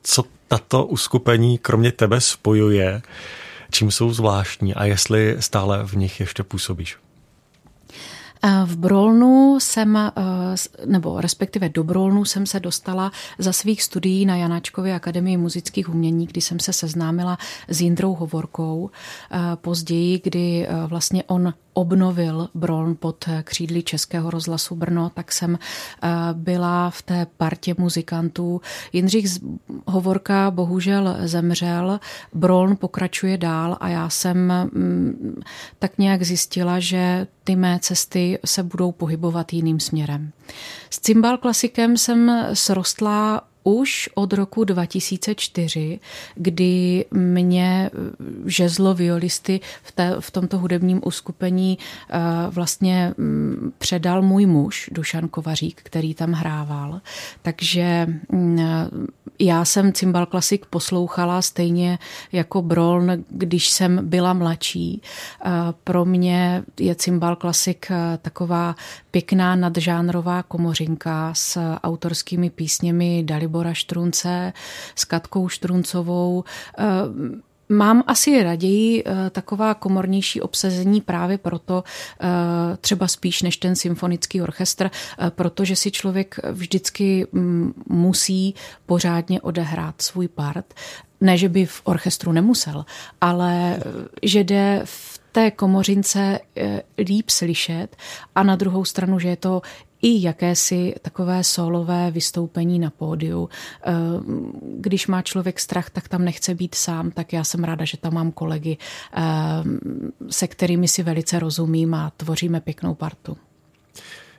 Co 0.03 0.25
tato 0.49 0.87
uskupení 0.87 1.59
kromě 1.59 1.93
tebe 1.93 2.21
spojuje? 2.21 3.03
Čím 3.71 3.91
jsou 3.91 4.13
zvláštní 4.13 4.75
a 4.75 4.85
jestli 4.85 5.37
stále 5.41 5.85
v 5.85 5.97
nich 5.97 6.21
ještě 6.21 6.43
působíš? 6.43 6.97
V 8.65 8.77
Brolnu 8.77 9.61
jsem, 9.61 9.97
eh, 9.97 10.13
nebo 10.87 11.21
respektive 11.21 11.69
do 11.69 11.85
Brolnu 11.85 12.25
jsem 12.25 12.47
se 12.47 12.61
dostala 12.61 13.13
za 13.39 13.53
svých 13.53 13.83
studií 13.83 14.27
na 14.27 14.37
Janáčkově 14.37 14.95
akademii 14.95 15.37
muzických 15.37 15.89
umění, 15.89 16.27
kdy 16.27 16.41
jsem 16.41 16.61
se 16.61 16.73
seznámila 16.73 17.39
s 17.69 17.81
Jindrou 17.81 18.15
Hovorkou. 18.15 18.91
Eh, 19.31 19.39
později, 19.57 20.21
kdy 20.25 20.67
eh, 20.69 20.87
vlastně 20.87 21.25
on 21.25 21.55
obnovil 21.77 22.49
Broln 22.55 22.97
pod 22.97 23.25
křídly 23.43 23.83
Českého 23.83 24.31
rozhlasu 24.31 24.75
Brno, 24.75 25.11
tak 25.15 25.33
jsem 25.33 25.59
byla 26.33 26.91
v 26.91 27.03
té 27.03 27.27
partě 27.37 27.75
muzikantů. 27.79 28.61
Jindřich 28.93 29.27
Hovorka 29.87 30.51
bohužel 30.51 31.17
zemřel, 31.21 32.01
Broln 32.35 32.77
pokračuje 32.77 33.39
dál 33.39 33.77
a 33.81 33.89
já 33.89 34.11
jsem 34.11 34.53
mm, 34.73 35.41
tak 35.79 35.99
nějak 35.99 36.23
zjistila, 36.23 36.81
že 36.81 37.27
ty 37.45 37.57
mé 37.57 37.79
cesty 37.83 38.39
se 38.45 38.63
budou 38.63 38.93
pohybovat 38.93 39.53
jiným 39.53 39.81
směrem. 39.81 40.31
S 40.91 41.01
cymbal 41.01 41.39
klasikem 41.39 41.97
jsem 41.97 42.47
srostlá 42.53 43.43
už 43.67 44.09
od 44.15 44.33
roku 44.33 44.65
2004, 44.65 46.01
kdy 46.35 47.05
mě 47.11 47.91
žezlo 48.47 48.95
violisty 48.95 49.61
v, 49.83 49.93
té, 49.93 50.17
v 50.21 50.31
tomto 50.31 50.59
hudebním 50.59 51.01
uskupení 51.05 51.79
eh, 51.79 52.19
vlastně 52.51 53.15
mm, 53.19 53.73
předal 53.79 54.23
můj 54.23 54.47
muž, 54.47 54.91
Dušan 54.93 55.29
Kovařík, 55.29 55.81
který 55.83 56.15
tam 56.15 56.33
hrával. 56.33 57.01
Takže 57.43 58.07
mm, 58.33 58.59
já 59.39 59.65
jsem 59.65 59.93
cymbal 59.93 60.27
klasik 60.27 60.67
poslouchala 60.67 61.43
stejně 61.43 61.99
jako 62.33 62.63
Broln, 62.63 63.11
když 63.29 63.71
jsem 63.71 64.09
byla 64.09 64.33
mladší. 64.33 65.03
Eh, 65.45 65.51
pro 65.85 66.05
mě 66.05 66.63
je 66.81 66.95
cymbal 66.95 67.37
klasik 67.37 67.87
eh, 67.91 68.19
taková 68.23 68.77
pěkná 69.11 69.57
nadžánrová 69.57 70.43
komořinka 70.43 71.35
s 71.35 71.77
autorskými 71.83 72.51
písněmi 72.51 73.23
Dalibora 73.27 73.56
Štrunce, 73.75 74.53
s 74.95 75.05
Katkou 75.05 75.49
Štruncovou. 75.49 76.45
Eh, 76.79 76.85
mám 77.69 78.05
asi 78.07 78.43
raději 78.43 79.05
taková 79.31 79.75
komornější 79.75 80.41
obsazení 80.41 81.01
právě 81.01 81.39
proto, 81.39 81.85
třeba 82.81 83.09
spíš 83.09 83.43
než 83.43 83.57
ten 83.57 83.77
symfonický 83.77 84.43
orchestr, 84.43 84.91
protože 85.29 85.77
si 85.77 85.91
člověk 85.91 86.41
vždycky 86.51 87.27
mm, 87.33 87.73
musí 87.89 88.55
pořádně 88.87 89.41
odehrát 89.41 90.03
svůj 90.03 90.29
part. 90.29 90.75
Ne, 91.21 91.37
že 91.37 91.49
by 91.49 91.67
v 91.67 91.81
orchestru 91.85 92.33
nemusel, 92.33 92.85
ale 93.21 93.79
že 94.23 94.45
jde 94.45 94.81
v 94.85 95.21
té 95.37 95.51
komořince 95.51 96.41
eh, 96.57 96.83
líp 96.99 97.31
slyšet 97.31 97.97
a 98.35 98.43
na 98.43 98.57
druhou 98.57 98.85
stranu, 98.85 99.19
že 99.19 99.29
je 99.29 99.37
to 99.37 99.63
i 100.03 100.23
jakési 100.23 100.95
takové 101.03 101.45
solové 101.45 102.11
vystoupení 102.11 102.79
na 102.79 102.91
pódiu. 102.91 103.49
Eh, 103.83 103.93
když 104.79 105.07
má 105.07 105.23
člověk 105.23 105.61
strach, 105.61 105.91
tak 105.91 106.09
tam 106.09 106.25
nechce 106.25 106.55
být 106.55 106.75
sám, 106.75 107.11
tak 107.11 107.33
já 107.33 107.45
jsem 107.45 107.65
ráda, 107.65 107.85
že 107.85 107.97
tam 107.97 108.15
mám 108.15 108.33
kolegy, 108.33 108.77
eh, 109.13 109.23
se 110.31 110.47
kterými 110.47 110.89
si 110.89 111.03
velice 111.03 111.39
rozumím 111.39 111.95
a 111.95 112.13
tvoříme 112.17 112.61
pěknou 112.61 112.95
partu. 112.95 113.37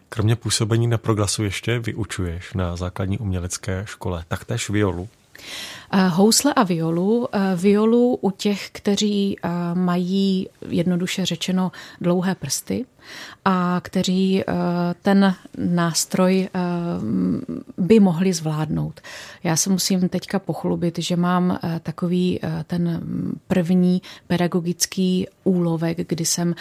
Kromě 0.10 0.36
působení 0.36 0.88
na 0.88 0.98
proglasu 0.98 1.44
ještě 1.44 1.80
vyučuješ 1.80 2.54
na 2.54 2.76
základní 2.76 3.18
umělecké 3.18 3.84
škole 3.88 4.24
taktéž 4.28 4.70
violu. 4.70 5.10
Eh, 5.92 6.08
housle 6.08 6.54
a 6.54 6.64
violu. 6.64 7.28
Eh, 7.32 7.56
violu 7.56 8.16
u 8.16 8.32
těch, 8.32 8.70
kteří 8.72 9.38
eh, 9.44 9.50
mají 9.74 10.50
jednoduše 10.70 11.26
řečeno 11.26 11.72
dlouhé 12.02 12.36
prsty 12.36 12.86
a 13.46 13.82
kteří 13.84 14.44
ten 15.02 15.36
nástroj 15.58 16.50
by 17.78 18.00
mohli 18.00 18.34
zvládnout. 18.34 19.02
Já 19.44 19.56
se 19.56 19.70
musím 19.70 20.10
teďka 20.10 20.40
pochlubit, 20.40 21.00
že 21.00 21.16
mám 21.16 21.60
takový 21.84 22.40
ten 22.68 23.02
první 23.48 24.02
pedagogický 24.28 25.28
úlovek, 25.44 26.10
kdy 26.10 26.26
jsem 26.26 26.56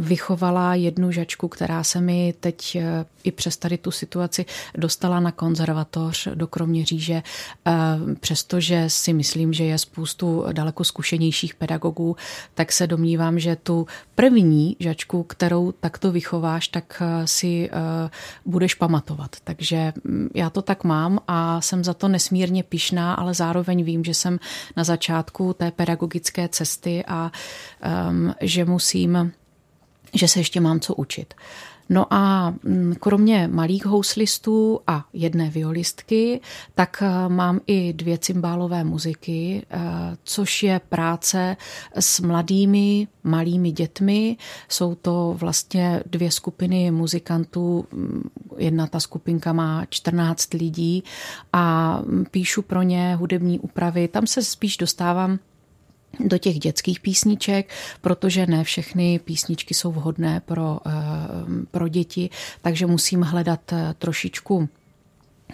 vychovala 0.00 0.74
jednu 0.74 1.12
žačku, 1.12 1.48
která 1.48 1.84
se 1.84 2.00
mi 2.00 2.34
teď 2.40 2.76
eh, 2.76 3.04
i 3.24 3.32
přes 3.32 3.56
tady 3.56 3.78
tu 3.78 3.90
situaci 3.90 4.44
dostala 4.74 5.20
na 5.20 5.32
konzervatoř 5.32 6.28
do 6.34 6.46
Kroměříže, 6.46 7.22
eh, 7.66 7.72
přestože 8.20 8.84
si 8.88 9.12
myslím, 9.12 9.52
že 9.52 9.64
je 9.64 9.78
spoustu 9.78 10.44
daleko 10.52 10.84
zkušenějších 10.84 11.54
pedagogů, 11.54 12.16
tak 12.54 12.72
se 12.72 12.86
domnívám, 12.86 13.38
že 13.38 13.56
tu 13.56 13.86
první 14.14 14.76
žačku, 14.80 15.22
kterou 15.22 15.72
takto 15.72 16.12
vychováš, 16.12 16.68
tak 16.68 17.02
eh, 17.02 17.26
si 17.26 17.70
budeš 18.46 18.74
pamatovat. 18.74 19.36
Takže 19.44 19.92
mm, 20.04 20.28
já 20.34 20.50
to 20.50 20.62
tak 20.62 20.84
mám 20.84 21.18
a 21.28 21.60
jsem 21.60 21.84
za 21.84 21.94
to 21.94 22.08
nesmírně 22.08 22.62
pišná, 22.62 23.14
ale 23.14 23.34
zároveň 23.34 23.84
vím, 23.84 24.04
že 24.04 24.14
jsem 24.14 24.38
na 24.76 24.84
začátku 24.84 25.52
té 25.52 25.70
pedagogické 25.70 26.48
cesty 26.48 27.04
a 27.06 27.32
um, 28.10 28.34
že 28.40 28.64
musím 28.64 29.32
že 30.14 30.28
se 30.28 30.40
ještě 30.40 30.60
mám 30.60 30.80
co 30.80 30.94
učit. 30.94 31.34
No 31.92 32.14
a 32.14 32.54
mm, 32.62 32.94
kromě 33.00 33.48
malých 33.52 33.86
houslistů 33.86 34.80
a 34.86 35.04
jedné 35.12 35.50
violistky, 35.50 36.40
tak 36.74 37.02
eh, 37.02 37.28
mám 37.28 37.60
i 37.66 37.92
dvě 37.92 38.18
cymbálové 38.18 38.84
muziky, 38.84 39.66
eh, 39.70 39.78
což 40.24 40.62
je 40.62 40.80
práce 40.88 41.56
s 41.94 42.20
mladými 42.20 43.08
malými 43.24 43.72
dětmi. 43.72 44.36
Jsou 44.68 44.94
to 44.94 45.36
vlastně 45.38 46.02
dvě 46.06 46.30
skupiny 46.30 46.90
muzikantů. 46.90 47.86
Mm, 47.92 48.30
jedna 48.56 48.86
ta 48.86 49.00
skupinka 49.00 49.52
má 49.52 49.84
14 49.88 50.54
lidí 50.54 51.04
a 51.52 51.96
mm, 52.00 52.24
píšu 52.30 52.62
pro 52.62 52.82
ně 52.82 53.14
hudební 53.14 53.58
úpravy. 53.58 54.08
Tam 54.08 54.26
se 54.26 54.42
spíš 54.42 54.76
dostávám 54.76 55.38
do 56.18 56.38
těch 56.38 56.58
dětských 56.58 57.00
písniček, 57.00 57.70
protože 58.00 58.46
ne 58.46 58.64
všechny 58.64 59.18
písničky 59.18 59.74
jsou 59.74 59.92
vhodné 59.92 60.40
pro, 60.40 60.78
eh, 60.86 60.90
pro 61.70 61.88
děti, 61.88 62.30
takže 62.62 62.86
musím 62.86 63.22
hledat 63.22 63.72
eh, 63.72 63.94
trošičku 63.98 64.68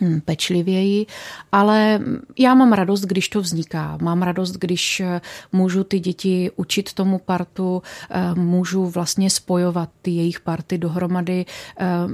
hm, 0.01 0.21
pečlivěji, 0.21 1.07
ale 1.53 2.01
já 2.39 2.55
mám 2.55 2.73
radost, 2.73 3.01
když 3.01 3.29
to 3.29 3.41
vzniká. 3.41 3.99
Mám 4.03 4.23
radost, 4.23 4.53
když 4.53 5.01
eh, 5.01 5.21
můžu 5.53 5.85
ty 5.85 6.01
děti 6.01 6.51
učit 6.57 6.93
tomu 6.93 7.19
partu, 7.19 7.83
můžu 8.35 8.87
vlastně 8.87 9.31
spojovat 9.31 9.89
ty 10.03 10.11
jejich 10.11 10.41
party 10.41 10.79
dohromady. 10.79 11.45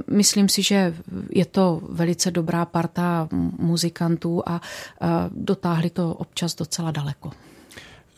Myslím 0.07 0.49
si, 0.49 0.63
že 0.63 0.95
je 1.29 1.45
to 1.45 1.81
velice 1.89 2.31
dobrá 2.31 2.65
parta 2.65 3.27
muzikantů 3.59 4.43
a 4.45 4.61
dotáhli 5.31 5.89
to 5.89 6.13
občas 6.13 6.55
docela 6.55 6.91
daleko. 6.91 7.31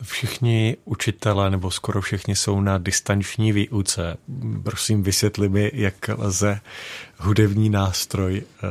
Všichni 0.01 0.77
učitelé, 0.85 1.49
nebo 1.49 1.71
skoro 1.71 2.01
všichni, 2.01 2.35
jsou 2.35 2.61
na 2.61 2.77
distanční 2.77 3.51
výuce. 3.51 4.17
Prosím, 4.63 5.03
vysvětli 5.03 5.49
mi, 5.49 5.71
jak 5.73 6.09
lze 6.17 6.59
hudební 7.17 7.69
nástroj 7.69 8.43
eh, 8.43 8.67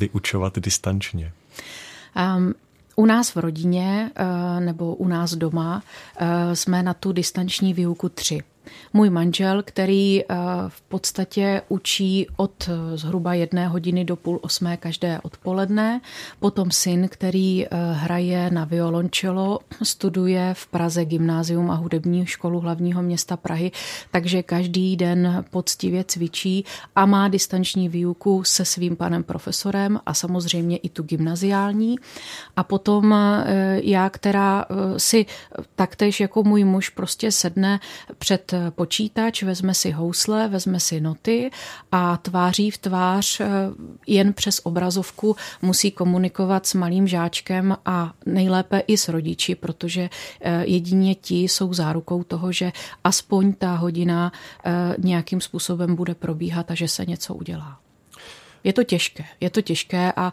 vyučovat 0.00 0.58
distančně. 0.58 1.32
Um, 2.36 2.54
u 2.96 3.06
nás 3.06 3.34
v 3.34 3.36
rodině 3.38 4.10
eh, 4.14 4.60
nebo 4.60 4.94
u 4.94 5.08
nás 5.08 5.34
doma 5.34 5.82
eh, 6.18 6.56
jsme 6.56 6.82
na 6.82 6.94
tu 6.94 7.12
distanční 7.12 7.74
výuku 7.74 8.08
tři. 8.08 8.42
Můj 8.92 9.10
manžel, 9.10 9.62
který 9.62 10.22
eh, 10.22 10.36
v 10.68 10.82
podstatě 10.82 11.62
učí 11.68 12.26
od 12.36 12.68
eh, 12.68 12.96
zhruba 12.96 13.34
jedné 13.34 13.68
hodiny 13.68 14.04
do 14.04 14.16
půl 14.16 14.38
osmé 14.42 14.76
každé 14.76 15.20
odpoledne, 15.22 16.00
potom 16.40 16.70
syn, 16.70 17.08
který 17.08 17.66
eh, 17.66 17.68
hraje 17.92 18.50
na 18.50 18.64
violončelo, 18.64 19.58
studuje 19.82 20.54
v 20.54 20.66
Praze 20.66 21.04
gymnázium 21.04 21.70
a 21.70 21.74
hudební 21.74 22.26
školu 22.26 22.60
hlavního 22.60 23.02
města 23.02 23.36
Prahy, 23.36 23.70
takže 24.10 24.42
každý 24.42 24.96
den 24.96 25.44
poctivě 25.50 26.04
cvičí 26.04 26.64
a 26.96 27.06
má 27.06 27.28
distanční 27.28 27.88
výuku 27.88 28.44
se 28.44 28.64
svým 28.64 28.96
panem 28.96 29.22
profesorem 29.22 30.00
a 30.06 30.14
samozřejmě 30.14 30.76
i 30.76 30.88
tu 30.88 31.02
gymnaziální. 31.02 31.96
A 32.56 32.64
potom 32.64 33.14
já, 33.82 34.10
která 34.10 34.64
si 34.96 35.26
taktéž 35.74 36.20
jako 36.20 36.42
můj 36.42 36.64
muž 36.64 36.88
prostě 36.88 37.32
sedne 37.32 37.80
před 38.18 38.54
počítač, 38.70 39.42
vezme 39.42 39.74
si 39.74 39.90
housle, 39.90 40.48
vezme 40.48 40.80
si 40.80 41.00
noty 41.00 41.50
a 41.92 42.16
tváří 42.16 42.70
v 42.70 42.78
tvář 42.78 43.40
eh, 43.40 43.46
jen 44.06 44.32
přes 44.32 44.60
obrazovku 44.64 45.36
musí 45.62 45.90
komunikovat 45.90 46.66
s 46.66 46.74
malým 46.74 47.08
žáčkem 47.08 47.76
a 47.84 48.12
nejlépe 48.26 48.82
i 48.86 48.98
s 48.98 49.08
rodiči, 49.08 49.54
protože 49.54 50.10
eh, 50.40 50.64
jedině 50.66 51.14
ti 51.14 51.42
jsou 51.42 51.74
zárukou 51.74 52.24
toho, 52.24 52.52
že 52.52 52.72
aspoň 53.04 53.52
ta 53.52 53.74
hodina 53.74 54.32
eh, 54.64 54.94
nějakým 54.98 55.40
způsobem 55.40 55.96
bude 55.96 56.14
probíhat 56.14 56.70
a 56.70 56.74
že 56.74 56.88
se 56.88 57.06
něco 57.06 57.34
udělá. 57.34 57.78
Je 58.64 58.72
to 58.72 58.84
těžké, 58.84 59.24
je 59.40 59.50
to 59.50 59.62
těžké 59.62 60.12
a 60.16 60.32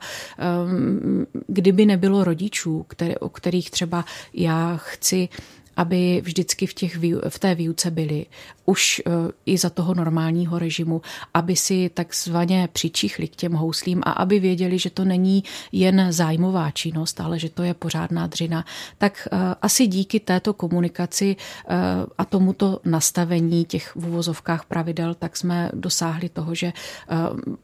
um, 0.66 1.26
kdyby 1.48 1.86
nebylo 1.86 2.24
rodičů, 2.24 2.84
které, 2.84 3.16
o 3.16 3.30
kterých 3.30 3.72
třeba 3.72 4.06
já 4.34 4.78
chci 4.78 5.30
aby 5.78 6.22
vždycky 6.26 6.68
v, 6.68 6.74
těch, 6.74 6.98
v 7.30 7.40
té 7.40 7.56
výuce 7.56 7.92
byli 7.92 8.26
už 8.66 9.02
eh, 9.06 9.12
i 9.46 9.58
za 9.58 9.70
toho 9.70 9.94
normálního 9.94 10.60
režimu, 10.60 11.02
aby 11.34 11.56
si 11.56 11.90
takzvaně 11.94 12.70
přičichli 12.74 13.28
k 13.28 13.36
těm 13.36 13.54
houslím 13.54 14.02
a 14.06 14.12
aby 14.12 14.40
věděli, 14.40 14.80
že 14.80 14.90
to 14.90 15.06
není 15.06 15.44
jen 15.72 16.08
zájmová 16.12 16.72
činnost, 16.72 17.22
ale 17.22 17.40
že 17.40 17.50
to 17.50 17.64
je 17.64 17.74
pořádná 17.74 18.28
dřina, 18.28 18.66
tak 18.98 19.28
eh, 19.32 19.38
asi 19.62 19.88
díky 19.88 20.20
této 20.20 20.54
komunikaci 20.54 21.36
eh, 21.36 21.76
a 22.18 22.26
tomuto 22.26 22.80
nastavení 22.86 23.66
těch 23.66 23.96
v 23.96 24.08
uvozovkách 24.08 24.66
pravidel, 24.66 25.14
tak 25.14 25.38
jsme 25.38 25.70
dosáhli 25.74 26.30
toho, 26.30 26.56
že 26.56 26.74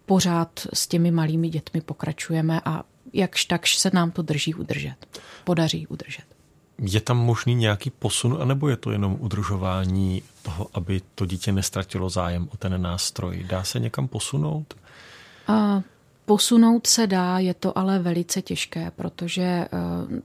pořád 0.05 0.67
s 0.73 0.87
těmi 0.87 1.11
malými 1.11 1.49
dětmi 1.49 1.81
pokračujeme 1.81 2.61
a 2.65 2.83
jakž 3.13 3.45
takž 3.45 3.75
se 3.77 3.91
nám 3.93 4.11
to 4.11 4.21
drží 4.21 4.53
udržet. 4.55 4.95
Podaří 5.43 5.87
udržet. 5.87 6.28
Je 6.81 7.01
tam 7.01 7.17
možný 7.17 7.55
nějaký 7.55 7.89
posun, 7.89 8.37
anebo 8.41 8.69
je 8.69 8.77
to 8.77 8.91
jenom 8.91 9.17
udržování 9.19 10.23
toho, 10.41 10.67
aby 10.73 11.01
to 11.15 11.25
dítě 11.25 11.51
nestratilo 11.51 12.09
zájem 12.09 12.49
o 12.53 12.57
ten 12.57 12.81
nástroj? 12.81 13.45
Dá 13.49 13.63
se 13.63 13.79
někam 13.79 14.07
posunout? 14.07 14.73
A 15.47 15.81
Posunout 16.25 16.87
se 16.87 17.07
dá, 17.07 17.39
je 17.39 17.53
to 17.53 17.77
ale 17.77 17.99
velice 17.99 18.41
těžké, 18.41 18.91
protože 18.91 19.67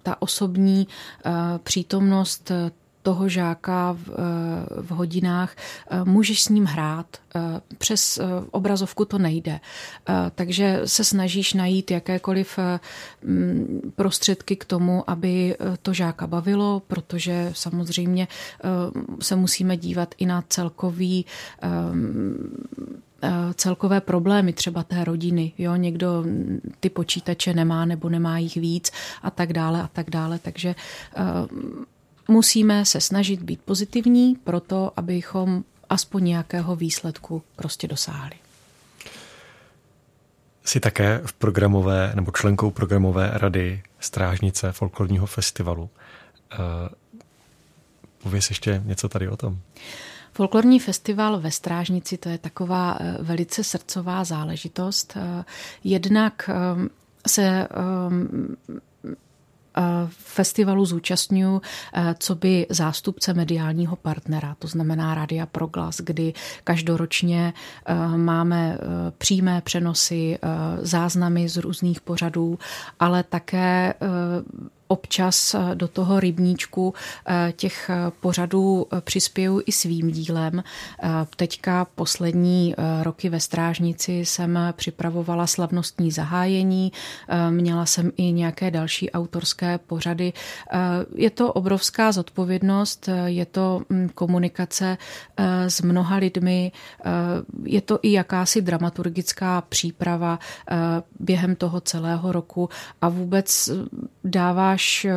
ta 0.03 0.23
osobní 0.23 0.89
přítomnost 1.63 2.53
toho 3.05 3.29
žáka 3.29 3.93
v, 3.93 4.09
eh, 4.09 4.83
v 4.83 4.91
hodinách, 4.91 5.57
eh, 5.57 6.05
můžeš 6.05 6.43
s 6.43 6.49
ním 6.49 6.65
hrát. 6.65 7.07
Eh, 7.37 7.61
přes 7.79 8.21
obrazovku 8.51 9.05
to 9.05 9.19
nejde. 9.19 9.61
Takže 10.35 10.81
se 10.85 11.05
snažíš 11.05 11.55
najít 11.55 11.91
jakékoliv 11.91 12.59
mm, 13.23 13.93
prostředky 13.97 14.57
k 14.57 14.65
tomu, 14.65 15.11
aby 15.11 15.57
to 15.83 15.93
žáka 15.93 16.27
bavilo, 16.27 16.83
protože 16.87 17.51
samozřejmě 17.53 18.29
se 19.21 19.37
musíme 19.37 19.77
dívat 19.77 20.15
i 20.19 20.27
na 20.27 20.45
celkový 20.49 21.27
celkové 23.55 24.01
problémy 24.01 24.53
třeba 24.53 24.83
té 24.83 25.05
rodiny. 25.05 25.53
Jo? 25.59 25.77
Někdo 25.77 26.25
ty 26.81 26.91
počítače 26.91 27.55
nemá 27.55 27.85
nebo 27.85 28.09
nemá 28.09 28.39
jich 28.39 28.57
víc 28.57 28.91
a 29.23 29.31
tak 29.31 29.53
dále 29.53 29.83
a 29.83 29.89
tak 29.93 30.11
dále. 30.11 30.39
Takže 30.39 30.75
musíme 32.29 32.85
se 32.85 33.01
snažit 33.01 33.43
být 33.43 33.61
pozitivní 33.61 34.37
proto, 34.45 34.93
abychom 34.97 35.65
aspoň 35.91 36.25
nějakého 36.25 36.77
výsledku 36.77 37.43
prostě 37.57 37.89
dosáhli. 37.89 38.35
Jsi 40.65 40.81
také 40.81 41.21
v 41.27 41.33
programové 41.33 42.13
nebo 42.15 42.31
členkou 42.31 42.71
programové 42.71 43.31
rady 43.35 43.83
Strážnice 44.01 44.73
folklorního 44.73 45.27
festivalu. 45.27 45.83
Uh, 45.83 46.59
pověs 48.23 48.51
ještě 48.51 48.83
něco 48.85 49.09
tady 49.09 49.29
o 49.29 49.37
tom. 49.37 49.59
Folklorní 50.33 50.81
festival 50.81 51.41
ve 51.41 51.51
Strážnici 51.51 52.17
to 52.17 52.29
je 52.29 52.39
taková 52.39 52.99
eh, 53.01 53.17
velice 53.21 53.65
srdcová 53.65 54.25
záležitost. 54.25 55.17
Eh, 55.17 55.45
jednak 55.85 56.51
se 57.27 57.69
festivalu 60.09 60.85
zúčastňuji 60.87 61.61
eh, 61.61 62.15
co 62.19 62.35
by 62.35 62.67
zástupce 62.71 63.35
mediálního 63.35 63.97
partnera, 63.97 64.57
to 64.59 64.69
znamená 64.69 65.15
Radia 65.15 65.47
Proglas, 65.47 65.97
kdy 66.01 66.33
každoročně 66.65 67.53
eh, 67.87 67.95
máme 68.17 68.79
eh, 68.81 68.87
přímé 69.19 69.61
přenosy, 69.61 70.39
záznamy 70.83 71.49
z 71.49 71.57
různých 71.57 72.01
pořadů, 72.01 72.59
ale 73.01 73.23
také 73.23 73.95
občas 74.89 75.55
eh, 75.55 75.75
do 75.75 75.89
toho 75.89 76.21
rybníčku 76.21 76.95
eh, 76.95 77.53
těch 77.57 77.91
eh, 77.91 78.11
pořadů 78.21 78.87
přispěju 79.01 79.63
i 79.67 79.73
svým 79.73 80.11
dílem. 80.11 80.63
Teďka 81.37 81.87
poslední 81.95 82.75
roky 83.03 83.29
ve 83.29 83.41
Strážnici 83.41 84.13
jsem 84.13 84.59
připravovala 84.73 85.47
slavnostní 85.47 86.11
zahájení, 86.11 86.93
měla 87.51 87.87
jsem 87.87 88.13
i 88.17 88.33
nějaké 88.33 88.71
další 88.71 89.11
autorské 89.11 89.79
pořady. 89.79 90.33
Je 91.15 91.31
to 91.31 91.53
obrovská 91.53 92.13
zodpovědnost, 92.13 93.09
je 93.27 93.47
to 93.47 93.83
hm, 93.91 94.09
komunikace 94.15 94.99
s 95.69 95.83
mnoha 95.83 96.17
lidmi, 96.17 96.73
je 97.65 97.81
to 97.81 97.99
i 98.03 98.13
jakási 98.13 98.63
dramaturgická 98.63 99.61
příprava 99.61 100.39
během 101.21 101.57
toho 101.57 101.81
celého 101.81 102.33
roku 102.33 102.69
a 103.01 103.09
vůbec 103.09 103.71
dáváš 104.25 104.84
máš 104.85 105.05
eh, 105.05 105.15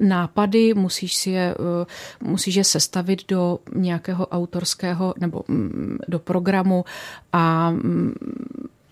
nápady, 0.00 0.74
musíš 0.74 1.14
si 1.14 1.30
je, 1.30 1.54
eh, 1.54 1.86
musíš 2.20 2.54
je 2.54 2.64
sestavit 2.64 3.28
do 3.28 3.58
nějakého 3.74 4.26
autorského 4.26 5.14
nebo 5.20 5.44
mm, 5.48 5.98
do 6.08 6.18
programu 6.18 6.84
a 7.32 7.70
mm, 7.70 8.14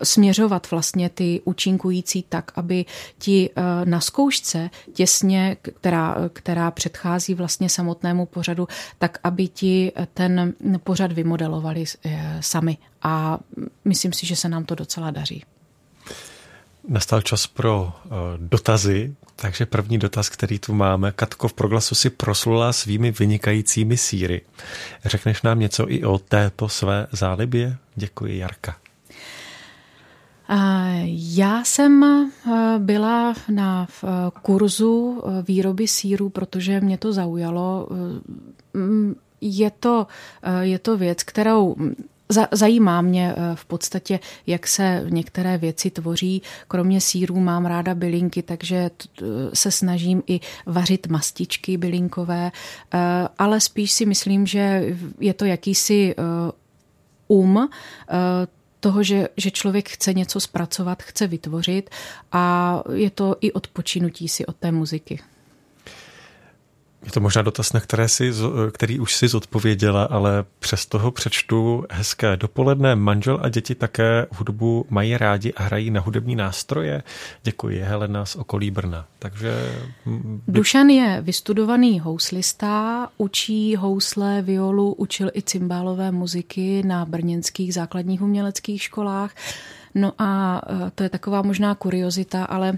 směřovat 0.03 0.71
vlastně 0.71 1.09
ty 1.09 1.41
účinkující 1.45 2.25
tak, 2.29 2.51
aby 2.55 2.85
ti 3.17 3.49
na 3.83 3.99
zkoušce 3.99 4.69
těsně, 4.93 5.57
která, 5.61 6.15
která 6.33 6.71
předchází 6.71 7.33
vlastně 7.33 7.69
samotnému 7.69 8.25
pořadu, 8.25 8.67
tak 8.99 9.17
aby 9.23 9.47
ti 9.47 9.91
ten 10.13 10.53
pořad 10.83 11.11
vymodelovali 11.11 11.83
sami. 12.39 12.77
A 13.01 13.39
myslím 13.85 14.13
si, 14.13 14.25
že 14.25 14.35
se 14.35 14.49
nám 14.49 14.65
to 14.65 14.75
docela 14.75 15.11
daří. 15.11 15.43
Nastal 16.87 17.21
čas 17.21 17.47
pro 17.47 17.93
uh, 18.05 18.11
dotazy, 18.37 19.15
takže 19.35 19.65
první 19.65 19.97
dotaz, 19.97 20.29
který 20.29 20.59
tu 20.59 20.73
máme. 20.73 21.11
Katko 21.11 21.47
v 21.47 21.53
proglasu 21.53 21.95
si 21.95 22.09
proslula 22.09 22.73
svými 22.73 23.11
vynikajícími 23.11 23.97
síry. 23.97 24.41
Řekneš 25.05 25.41
nám 25.41 25.59
něco 25.59 25.91
i 25.91 26.03
o 26.03 26.17
této 26.17 26.69
své 26.69 27.07
zálibě? 27.11 27.77
Děkuji, 27.95 28.37
Jarka. 28.37 28.75
Já 31.05 31.63
jsem 31.63 32.05
byla 32.77 33.33
na 33.49 33.87
kurzu 34.41 35.23
výroby 35.47 35.87
síru, 35.87 36.29
protože 36.29 36.81
mě 36.81 36.97
to 36.97 37.13
zaujalo. 37.13 37.87
Je 39.41 39.71
to, 39.71 40.07
je 40.61 40.79
to 40.79 40.97
věc, 40.97 41.23
kterou 41.23 41.75
Zajímá 42.51 43.01
mě 43.01 43.33
eh, 43.37 43.55
v 43.55 43.65
podstatě, 43.65 44.19
jak 44.47 44.67
se 44.67 45.05
některé 45.09 45.57
věci 45.57 45.91
tvoří. 45.91 46.41
Kromě 46.67 47.01
sírů 47.01 47.39
mám 47.39 47.65
ráda 47.65 47.95
bylinky, 47.95 48.41
takže 48.41 48.91
se 49.53 49.71
snažím 49.71 50.23
i 50.27 50.39
vařit 50.65 51.07
mastičky 51.07 51.77
bylinkové, 51.77 52.51
eh, 52.93 52.99
ale 53.37 53.59
spíš 53.59 53.91
si 53.91 54.05
myslím, 54.05 54.47
že 54.47 54.95
je 55.19 55.33
to 55.33 55.45
jakýsi 55.45 56.15
eh, 56.17 56.23
um 57.27 57.69
toho, 58.79 59.03
že, 59.03 59.27
že 59.37 59.51
člověk 59.51 59.89
chce 59.89 60.13
něco 60.13 60.39
zpracovat, 60.39 61.03
chce 61.03 61.27
vytvořit 61.27 61.89
a 62.31 62.83
je 62.93 63.09
to 63.09 63.35
i 63.41 63.51
odpočinutí 63.51 64.27
si 64.27 64.45
od 64.45 64.55
té 64.55 64.71
muziky. 64.71 65.19
Je 67.05 67.11
to 67.11 67.19
možná 67.19 67.41
dotaz, 67.41 67.73
na 67.73 67.79
které 67.79 68.07
si, 68.07 68.31
který 68.71 68.99
už 68.99 69.15
si 69.15 69.27
zodpověděla, 69.27 70.03
ale 70.03 70.45
přes 70.59 70.85
toho 70.85 71.11
přečtu 71.11 71.85
hezké 71.91 72.37
dopoledne. 72.37 72.95
Manžel 72.95 73.39
a 73.41 73.49
děti 73.49 73.75
také 73.75 74.25
hudbu 74.31 74.85
mají 74.89 75.17
rádi 75.17 75.53
a 75.53 75.63
hrají 75.63 75.91
na 75.91 76.01
hudební 76.01 76.35
nástroje. 76.35 77.03
Děkuji, 77.43 77.79
Helena 77.79 78.25
z 78.25 78.35
okolí 78.35 78.71
Brna. 78.71 79.05
Takže... 79.19 79.75
Dušan 80.47 80.89
je 80.89 81.21
vystudovaný 81.21 81.99
houslista, 81.99 83.07
učí 83.17 83.75
housle, 83.75 84.41
violu, 84.41 84.93
učil 84.93 85.31
i 85.33 85.41
cymbálové 85.41 86.11
muziky 86.11 86.83
na 86.85 87.05
brněnských 87.05 87.73
základních 87.73 88.21
uměleckých 88.21 88.83
školách. 88.83 89.35
No 89.95 90.13
a 90.17 90.61
e, 90.87 90.91
to 90.91 91.03
je 91.03 91.09
taková 91.09 91.41
možná 91.41 91.75
kuriozita, 91.75 92.45
ale 92.45 92.77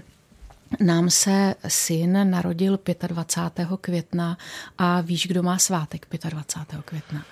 nám 0.80 1.10
se 1.10 1.54
syn 1.68 2.30
narodil 2.30 2.78
25. 3.06 3.68
května 3.80 4.38
a 4.78 5.00
víš, 5.00 5.26
kdo 5.26 5.42
má 5.42 5.58
svátek 5.58 6.06
25. 6.28 6.84
května? 6.84 7.24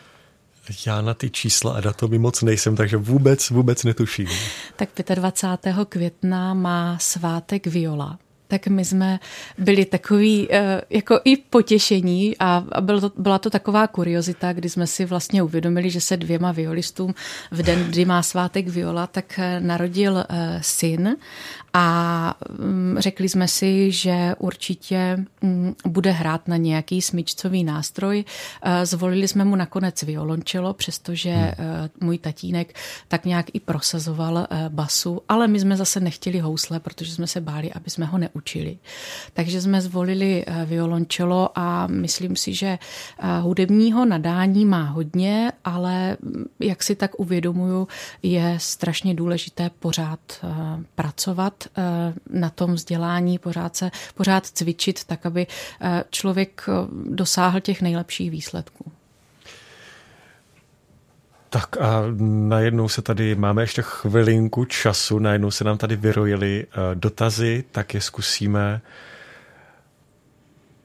Já 0.87 1.01
na 1.01 1.15
ty 1.15 1.31
čísla 1.31 1.75
a 1.75 1.81
datomy 1.81 2.19
moc 2.19 2.43
nejsem, 2.43 2.77
takže 2.77 2.97
vůbec, 2.97 3.51
vůbec 3.51 3.85
netuším. 3.85 4.29
Tak 4.77 4.89
25. 5.15 5.77
května 5.89 6.55
má 6.55 6.99
svátek 7.01 7.67
Viola 7.67 8.19
tak 8.55 8.67
my 8.67 8.85
jsme 8.85 9.21
byli 9.59 9.85
takový 9.85 10.49
eh, 10.51 10.81
jako 10.91 11.21
i 11.25 11.37
potěšení 11.37 12.37
a 12.39 12.65
byl 12.81 13.01
to, 13.01 13.13
byla 13.19 13.39
to 13.39 13.51
taková 13.51 13.87
kuriozita, 13.87 14.53
kdy 14.53 14.69
jsme 14.69 14.87
si 14.87 15.05
vlastně 15.05 15.43
uvědomili, 15.43 15.91
že 15.91 16.01
se 16.01 16.17
dvěma 16.17 16.53
violistům 16.53 17.15
v 17.51 17.63
den, 17.63 17.85
kdy 17.85 18.05
má 18.05 18.23
svátek 18.23 18.69
viola, 18.69 19.07
tak 19.07 19.39
eh, 19.39 19.61
narodil 19.61 20.19
eh, 20.19 20.59
syn 20.63 21.17
a 21.73 22.35
mm, 22.59 22.97
řekli 22.99 23.29
jsme 23.29 23.49
si, 23.49 23.93
že 23.93 24.35
určitě 24.39 25.19
mm, 25.43 25.75
bude 25.87 26.11
hrát 26.11 26.49
na 26.49 26.57
nějaký 26.57 27.03
smyčcový 27.03 27.65
nástroj. 27.65 28.25
Zvolili 28.83 29.29
jsme 29.29 29.45
mu 29.45 29.57
nakonec 29.57 30.03
violončelo, 30.03 30.75
přestože 30.75 31.31
hmm. 31.31 31.55
můj 32.01 32.19
tatínek 32.19 32.75
tak 33.09 33.25
nějak 33.25 33.47
i 33.53 33.61
prosazoval 33.61 34.47
basu, 34.69 35.21
ale 35.29 35.49
my 35.49 35.61
jsme 35.61 35.77
zase 35.77 36.01
nechtěli 36.01 36.39
housle, 36.39 36.81
protože 36.81 37.13
jsme 37.15 37.27
se 37.27 37.41
báli, 37.41 37.73
aby 37.73 37.91
jsme 37.91 38.07
ho 38.07 38.19
neučili 38.19 38.44
učili. 38.45 38.79
Takže 39.33 39.61
jsme 39.61 39.81
zvolili 39.81 40.45
eh, 40.47 40.65
violončelo 40.65 41.49
a 41.55 41.87
myslím 41.87 42.37
si, 42.37 42.55
že 42.55 42.67
eh, 42.67 43.41
hudebního 43.41 44.05
nadání 44.05 44.65
má 44.65 44.83
hodně, 44.83 45.53
ale 45.65 46.17
mm, 46.21 46.45
jak 46.61 46.83
si 46.83 46.95
tak 46.95 47.21
uvědomuju, 47.21 47.89
je 48.23 48.57
strašně 48.61 49.15
důležité 49.15 49.71
pořád 49.81 50.21
eh, 50.33 50.47
pracovat 50.95 51.65
na 52.31 52.51
tom 52.51 52.75
vzdělání, 52.75 53.39
pořád 53.39 53.77
se 53.77 53.91
pořád 54.15 54.47
cvičit 54.47 55.05
tak, 55.05 55.27
aby 55.27 55.47
člověk 56.11 56.67
dosáhl 57.05 57.61
těch 57.61 57.83
nejlepších 57.83 58.31
výsledků. 58.31 58.93
Tak 61.55 61.77
a 61.81 62.03
najednou 62.49 62.89
se 62.89 63.03
tady, 63.03 63.35
máme 63.35 63.63
ještě 63.63 63.83
chvilinku 63.83 64.65
času, 64.65 65.19
najednou 65.19 65.51
se 65.51 65.65
nám 65.65 65.79
tady 65.79 65.97
vyrojily 65.97 66.67
uh, 66.67 66.95
dotazy, 66.95 67.65
tak 67.71 67.95
je 67.95 68.01
zkusíme. 68.01 68.81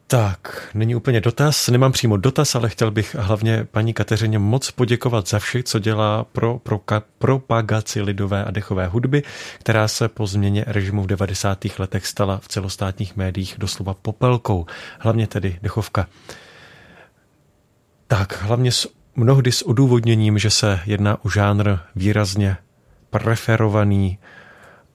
Tak, 0.08 0.70
není 0.74 0.96
úplně 0.96 1.22
dotaz, 1.22 1.68
nemám 1.68 1.92
přímo 1.92 2.18
dotaz, 2.18 2.56
ale 2.56 2.70
chtěl 2.70 2.92
bych 2.92 3.16
hlavně 3.16 3.68
paní 3.72 3.94
Kateřině 3.94 4.40
moc 4.40 4.72
poděkovat 4.72 5.28
za 5.28 5.40
vše, 5.40 5.64
co 5.64 5.80
dělá 5.80 6.24
pro, 6.24 6.60
pro 6.60 6.82
propagaci 7.20 8.02
lidové 8.02 8.46
a 8.46 8.52
dechové 8.52 8.88
hudby, 8.88 9.24
která 9.60 9.88
se 9.88 10.08
po 10.08 10.28
změně 10.28 10.64
režimu 10.68 11.04
v 11.04 11.08
90. 11.08 11.66
letech 11.80 12.06
stala 12.06 12.38
v 12.38 12.48
celostátních 12.48 13.16
médiích 13.16 13.56
doslova 13.58 13.94
popelkou, 13.94 14.66
hlavně 15.00 15.28
tedy 15.28 15.60
dechovka. 15.62 16.08
Tak, 18.08 18.42
hlavně 18.42 18.72
s 18.72 18.99
mnohdy 19.20 19.52
s 19.52 19.62
odůvodněním, 19.62 20.38
že 20.38 20.50
se 20.50 20.80
jedná 20.86 21.26
o 21.26 21.30
žánr 21.30 21.78
výrazně 21.96 22.58
preferovaný 23.10 24.20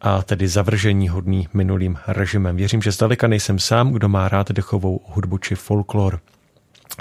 a 0.01 0.22
tedy 0.22 0.49
zavržení 0.49 1.09
hodný 1.09 1.49
minulým 1.55 1.99
režimem. 2.07 2.57
Věřím, 2.57 2.83
že 2.83 2.93
zdaleka 2.93 3.27
nejsem 3.27 3.59
sám, 3.59 3.93
kdo 3.93 4.09
má 4.09 4.29
rád 4.29 4.53
dechovou 4.53 5.01
hudbu 5.05 5.39
či 5.39 5.55
folklor. 5.55 6.20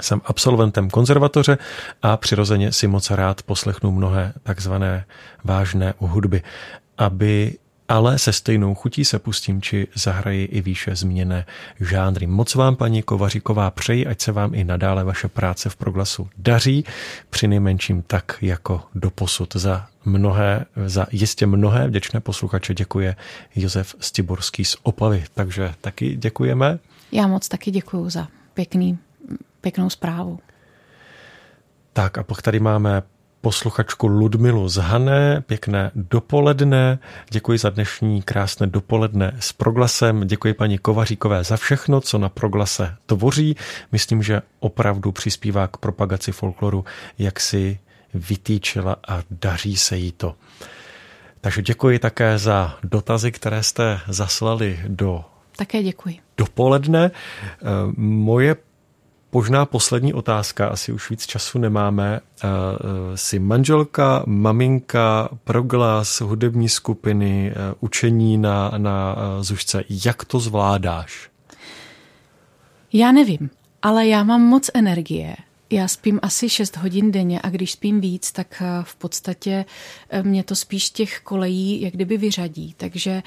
Jsem 0.00 0.20
absolventem 0.24 0.90
konzervatoře 0.90 1.58
a 2.02 2.16
přirozeně 2.16 2.72
si 2.72 2.86
moc 2.86 3.10
rád 3.10 3.42
poslechnu 3.42 3.92
mnohé 3.92 4.32
takzvané 4.42 5.04
vážné 5.44 5.94
hudby, 5.98 6.42
aby 6.98 7.58
ale 7.88 8.18
se 8.18 8.32
stejnou 8.32 8.74
chutí 8.74 9.04
se 9.04 9.18
pustím, 9.18 9.62
či 9.62 9.86
zahraji 9.94 10.44
i 10.44 10.60
výše 10.60 10.96
zmíněné 10.96 11.46
žánry. 11.80 12.26
Moc 12.26 12.54
vám, 12.54 12.76
paní 12.76 13.02
Kovaříková, 13.02 13.70
přeji, 13.70 14.06
ať 14.06 14.20
se 14.20 14.32
vám 14.32 14.54
i 14.54 14.64
nadále 14.64 15.04
vaše 15.04 15.28
práce 15.28 15.70
v 15.70 15.76
proglasu 15.76 16.28
daří, 16.38 16.84
při 17.30 17.48
nejmenším 17.48 18.02
tak 18.02 18.38
jako 18.40 18.82
doposud 18.94 19.56
za 19.56 19.86
mnohé, 20.04 20.64
za 20.86 21.06
jistě 21.12 21.46
mnohé 21.46 21.88
vděčné 21.88 22.20
posluchače 22.20 22.74
děkuje 22.74 23.16
Josef 23.56 23.94
Stiborský 24.00 24.64
z 24.64 24.76
Opavy. 24.82 25.24
Takže 25.34 25.74
taky 25.80 26.16
děkujeme. 26.16 26.78
Já 27.12 27.26
moc 27.26 27.48
taky 27.48 27.70
děkuji 27.70 28.10
za 28.10 28.28
pěkný, 28.54 28.98
pěknou 29.60 29.90
zprávu. 29.90 30.38
Tak 31.92 32.18
a 32.18 32.22
pak 32.22 32.42
tady 32.42 32.60
máme 32.60 33.02
posluchačku 33.44 34.06
Ludmilu 34.06 34.68
z 34.68 34.76
Hané. 34.76 35.40
Pěkné 35.40 35.90
dopoledne. 35.94 36.98
Děkuji 37.30 37.58
za 37.58 37.70
dnešní 37.70 38.22
krásné 38.22 38.66
dopoledne 38.66 39.36
s 39.40 39.52
Proglasem. 39.52 40.20
Děkuji 40.26 40.54
paní 40.54 40.78
Kovaříkové 40.78 41.44
za 41.44 41.56
všechno, 41.56 42.00
co 42.00 42.18
na 42.18 42.28
Proglase 42.28 42.96
tvoří. 43.06 43.56
Myslím, 43.92 44.22
že 44.22 44.42
opravdu 44.60 45.12
přispívá 45.12 45.68
k 45.68 45.76
propagaci 45.76 46.32
folkloru, 46.32 46.84
jak 47.18 47.40
si 47.40 47.78
vytýčila 48.14 48.96
a 49.08 49.22
daří 49.30 49.76
se 49.76 49.96
jí 49.96 50.12
to. 50.12 50.34
Takže 51.40 51.62
děkuji 51.62 51.98
také 51.98 52.38
za 52.38 52.78
dotazy, 52.82 53.32
které 53.32 53.62
jste 53.62 54.00
zaslali 54.08 54.80
do 54.88 55.24
také 55.56 55.82
děkuji. 55.82 56.18
Dopoledne. 56.38 57.10
Moje 57.96 58.56
Možná 59.34 59.66
poslední 59.66 60.14
otázka, 60.14 60.68
asi 60.68 60.92
už 60.92 61.10
víc 61.10 61.26
času 61.26 61.58
nemáme. 61.58 62.20
Uh, 62.20 62.50
jsi 63.14 63.38
manželka, 63.38 64.22
maminka, 64.26 65.28
proglas, 65.44 66.20
hudební 66.20 66.68
skupiny, 66.68 67.52
uh, 67.56 67.74
učení 67.80 68.38
na, 68.38 68.72
na 68.78 69.16
zušce. 69.40 69.84
Jak 70.04 70.24
to 70.24 70.40
zvládáš? 70.40 71.30
Já 72.92 73.12
nevím, 73.12 73.50
ale 73.82 74.06
já 74.06 74.22
mám 74.24 74.42
moc 74.42 74.70
energie. 74.74 75.36
Já 75.70 75.88
spím 75.88 76.20
asi 76.22 76.48
6 76.48 76.76
hodin 76.76 77.12
denně 77.12 77.40
a 77.42 77.50
když 77.50 77.72
spím 77.72 78.00
víc, 78.00 78.32
tak 78.32 78.62
v 78.82 78.96
podstatě 78.96 79.64
mě 80.22 80.44
to 80.44 80.56
spíš 80.56 80.90
těch 80.90 81.20
kolejí 81.20 81.80
jak 81.80 81.92
kdyby 81.94 82.16
vyřadí. 82.16 82.74
Takže 82.76 83.22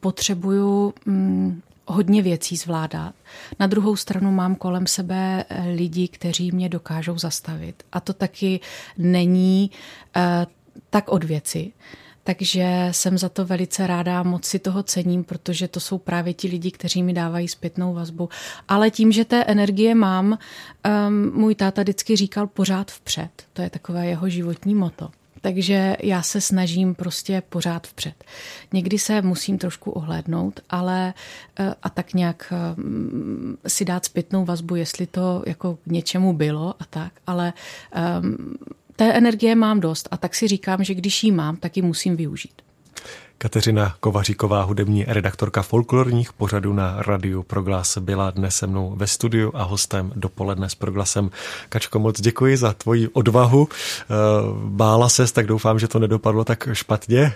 potřebuju 0.00 0.94
mm, 1.06 1.62
hodně 1.86 2.22
věcí 2.22 2.56
zvládat. 2.56 3.14
Na 3.60 3.66
druhou 3.66 3.96
stranu 3.96 4.32
mám 4.32 4.54
kolem 4.54 4.86
sebe 4.86 5.44
eh, 5.48 5.68
lidi, 5.68 6.08
kteří 6.08 6.52
mě 6.52 6.68
dokážou 6.68 7.18
zastavit. 7.18 7.82
A 7.92 8.00
to 8.00 8.12
taky 8.12 8.60
není 8.98 9.70
uh, 10.16 10.22
tak 10.90 11.08
od 11.08 11.24
věci. 11.24 11.72
Takže 12.24 12.88
jsem 12.90 13.18
za 13.18 13.28
to 13.28 13.44
velice 13.44 13.86
ráda, 13.86 14.22
moc 14.22 14.44
si 14.44 14.58
toho 14.58 14.82
cením, 14.82 15.24
protože 15.24 15.68
to 15.68 15.80
jsou 15.80 15.98
právě 15.98 16.34
ti 16.34 16.48
lidi, 16.48 16.70
kteří 16.70 17.02
mi 17.02 17.12
dávají 17.12 17.48
zpětnou 17.48 17.94
vazbu. 17.94 18.28
Ale 18.68 18.90
tím, 18.90 19.12
že 19.12 19.24
té 19.24 19.44
energie 19.44 19.94
mám, 19.94 20.38
um, 21.08 21.32
můj 21.34 21.54
táta 21.54 21.82
vždycky 21.82 22.16
říkal 22.16 22.46
pořád 22.46 22.90
vpřed. 22.90 23.30
To 23.52 23.62
je 23.62 23.70
takové 23.70 24.06
jeho 24.06 24.28
životní 24.28 24.74
moto. 24.74 25.10
Takže 25.42 25.96
já 26.02 26.22
se 26.22 26.40
snažím 26.40 26.94
prostě 26.94 27.42
pořád 27.48 27.86
vpřed. 27.86 28.24
Někdy 28.72 28.98
se 28.98 29.22
musím 29.22 29.58
trošku 29.58 29.90
ohlédnout, 29.90 30.60
ale 30.70 31.14
eh, 31.58 31.74
a 31.82 31.90
tak 31.90 32.14
nějak 32.14 32.52
eh, 32.52 33.68
si 33.68 33.84
dát 33.84 34.04
zpětnou 34.04 34.44
vazbu, 34.44 34.76
jestli 34.76 35.06
to 35.06 35.42
jako 35.46 35.74
k 35.74 35.86
něčemu 35.86 36.32
bylo 36.32 36.74
a 36.80 36.84
tak, 36.90 37.12
ale 37.26 37.52
um, 38.22 38.56
té 38.96 39.12
energie 39.12 39.54
mám 39.54 39.80
dost 39.80 40.08
a 40.10 40.16
tak 40.16 40.34
si 40.34 40.48
říkám, 40.48 40.84
že 40.84 40.94
když 40.94 41.24
ji 41.24 41.32
mám, 41.32 41.56
tak 41.56 41.76
ji 41.76 41.82
musím 41.82 42.16
využít. 42.16 42.62
Kateřina 43.42 43.94
Kovaříková, 44.00 44.62
hudební 44.62 45.04
redaktorka 45.08 45.62
folklorních 45.62 46.32
pořadů 46.32 46.72
na 46.72 47.02
Radiu 47.02 47.42
Proglas, 47.42 47.98
byla 47.98 48.30
dnes 48.30 48.56
se 48.56 48.66
mnou 48.66 48.94
ve 48.96 49.06
studiu 49.06 49.50
a 49.54 49.62
hostem 49.62 50.12
dopoledne 50.16 50.68
s 50.68 50.74
Proglasem. 50.74 51.30
Kačko, 51.68 51.98
moc 51.98 52.20
děkuji 52.20 52.56
za 52.56 52.72
tvoji 52.72 53.08
odvahu. 53.08 53.68
Eh, 53.70 54.04
bála 54.64 55.08
ses, 55.08 55.32
tak 55.32 55.46
doufám, 55.46 55.78
že 55.78 55.88
to 55.88 55.98
nedopadlo 55.98 56.44
tak 56.44 56.68
špatně. 56.72 57.32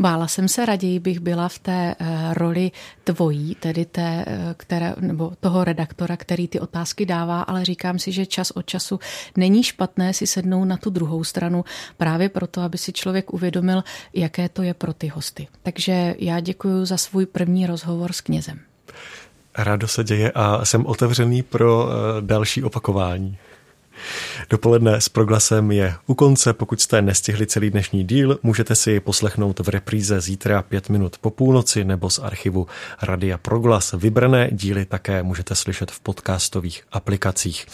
Bála 0.00 0.28
jsem 0.28 0.48
se, 0.48 0.66
raději 0.66 0.98
bych 1.00 1.20
byla 1.20 1.48
v 1.48 1.58
té 1.58 1.94
uh, 2.00 2.06
roli 2.32 2.70
tvojí, 3.04 3.54
tedy 3.54 3.84
té, 3.84 4.24
uh, 4.28 4.34
které, 4.56 4.94
nebo 5.00 5.32
toho 5.40 5.64
redaktora, 5.64 6.16
který 6.16 6.48
ty 6.48 6.60
otázky 6.60 7.06
dává, 7.06 7.42
ale 7.42 7.64
říkám 7.64 7.98
si, 7.98 8.12
že 8.12 8.26
čas 8.26 8.50
od 8.50 8.66
času 8.66 9.00
není 9.36 9.62
špatné 9.62 10.12
si 10.14 10.26
sednout 10.26 10.64
na 10.64 10.76
tu 10.76 10.90
druhou 10.90 11.24
stranu 11.24 11.64
právě 11.96 12.28
proto, 12.28 12.60
aby 12.60 12.78
si 12.78 12.92
člověk 12.92 13.32
uvědomil, 13.32 13.84
jaké 14.14 14.48
to 14.48 14.62
je 14.62 14.74
pro 14.74 14.92
ty 14.92 15.08
hosty. 15.08 15.48
Takže 15.62 16.14
já 16.18 16.40
děkuji 16.40 16.84
za 16.84 16.96
svůj 16.96 17.26
první 17.26 17.66
rozhovor 17.66 18.12
s 18.12 18.20
knězem. 18.20 18.60
Rádo 19.58 19.88
se 19.88 20.04
děje 20.04 20.32
a 20.34 20.64
jsem 20.64 20.86
otevřený 20.86 21.42
pro 21.42 21.84
uh, 21.84 21.90
další 22.20 22.62
opakování. 22.62 23.38
Dopoledne 24.50 25.00
s 25.00 25.08
proglasem 25.08 25.72
je 25.72 25.94
u 26.06 26.14
konce. 26.14 26.52
Pokud 26.52 26.80
jste 26.80 27.02
nestihli 27.02 27.46
celý 27.46 27.70
dnešní 27.70 28.04
díl, 28.04 28.38
můžete 28.42 28.74
si 28.74 28.90
ji 28.90 29.00
poslechnout 29.00 29.60
v 29.60 29.68
repríze 29.68 30.20
zítra 30.20 30.62
pět 30.62 30.88
minut 30.88 31.18
po 31.18 31.30
půlnoci 31.30 31.84
nebo 31.84 32.10
z 32.10 32.18
archivu 32.18 32.66
Radia 33.02 33.38
Proglas. 33.38 33.94
Vybrané 33.98 34.48
díly 34.52 34.84
také 34.84 35.22
můžete 35.22 35.54
slyšet 35.54 35.90
v 35.90 36.00
podcastových 36.00 36.82
aplikacích. 36.92 37.66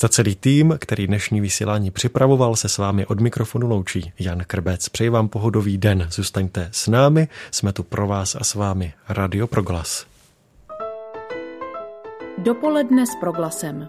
Za 0.00 0.08
celý 0.08 0.34
tým, 0.34 0.76
který 0.80 1.06
dnešní 1.06 1.40
vysílání 1.40 1.90
připravoval, 1.90 2.56
se 2.56 2.68
s 2.68 2.78
vámi 2.78 3.06
od 3.06 3.20
mikrofonu 3.20 3.68
loučí 3.68 4.12
Jan 4.18 4.44
Krbec. 4.46 4.88
Přeji 4.88 5.10
vám 5.10 5.28
pohodový 5.28 5.78
den. 5.78 6.08
Zůstaňte 6.10 6.68
s 6.72 6.86
námi, 6.86 7.28
jsme 7.50 7.72
tu 7.72 7.82
pro 7.82 8.06
vás 8.06 8.34
a 8.34 8.44
s 8.44 8.54
vámi 8.54 8.92
Radio 9.08 9.46
Proglas. 9.46 10.06
Dopoledne 12.38 13.06
s 13.06 13.14
proglasem. 13.20 13.88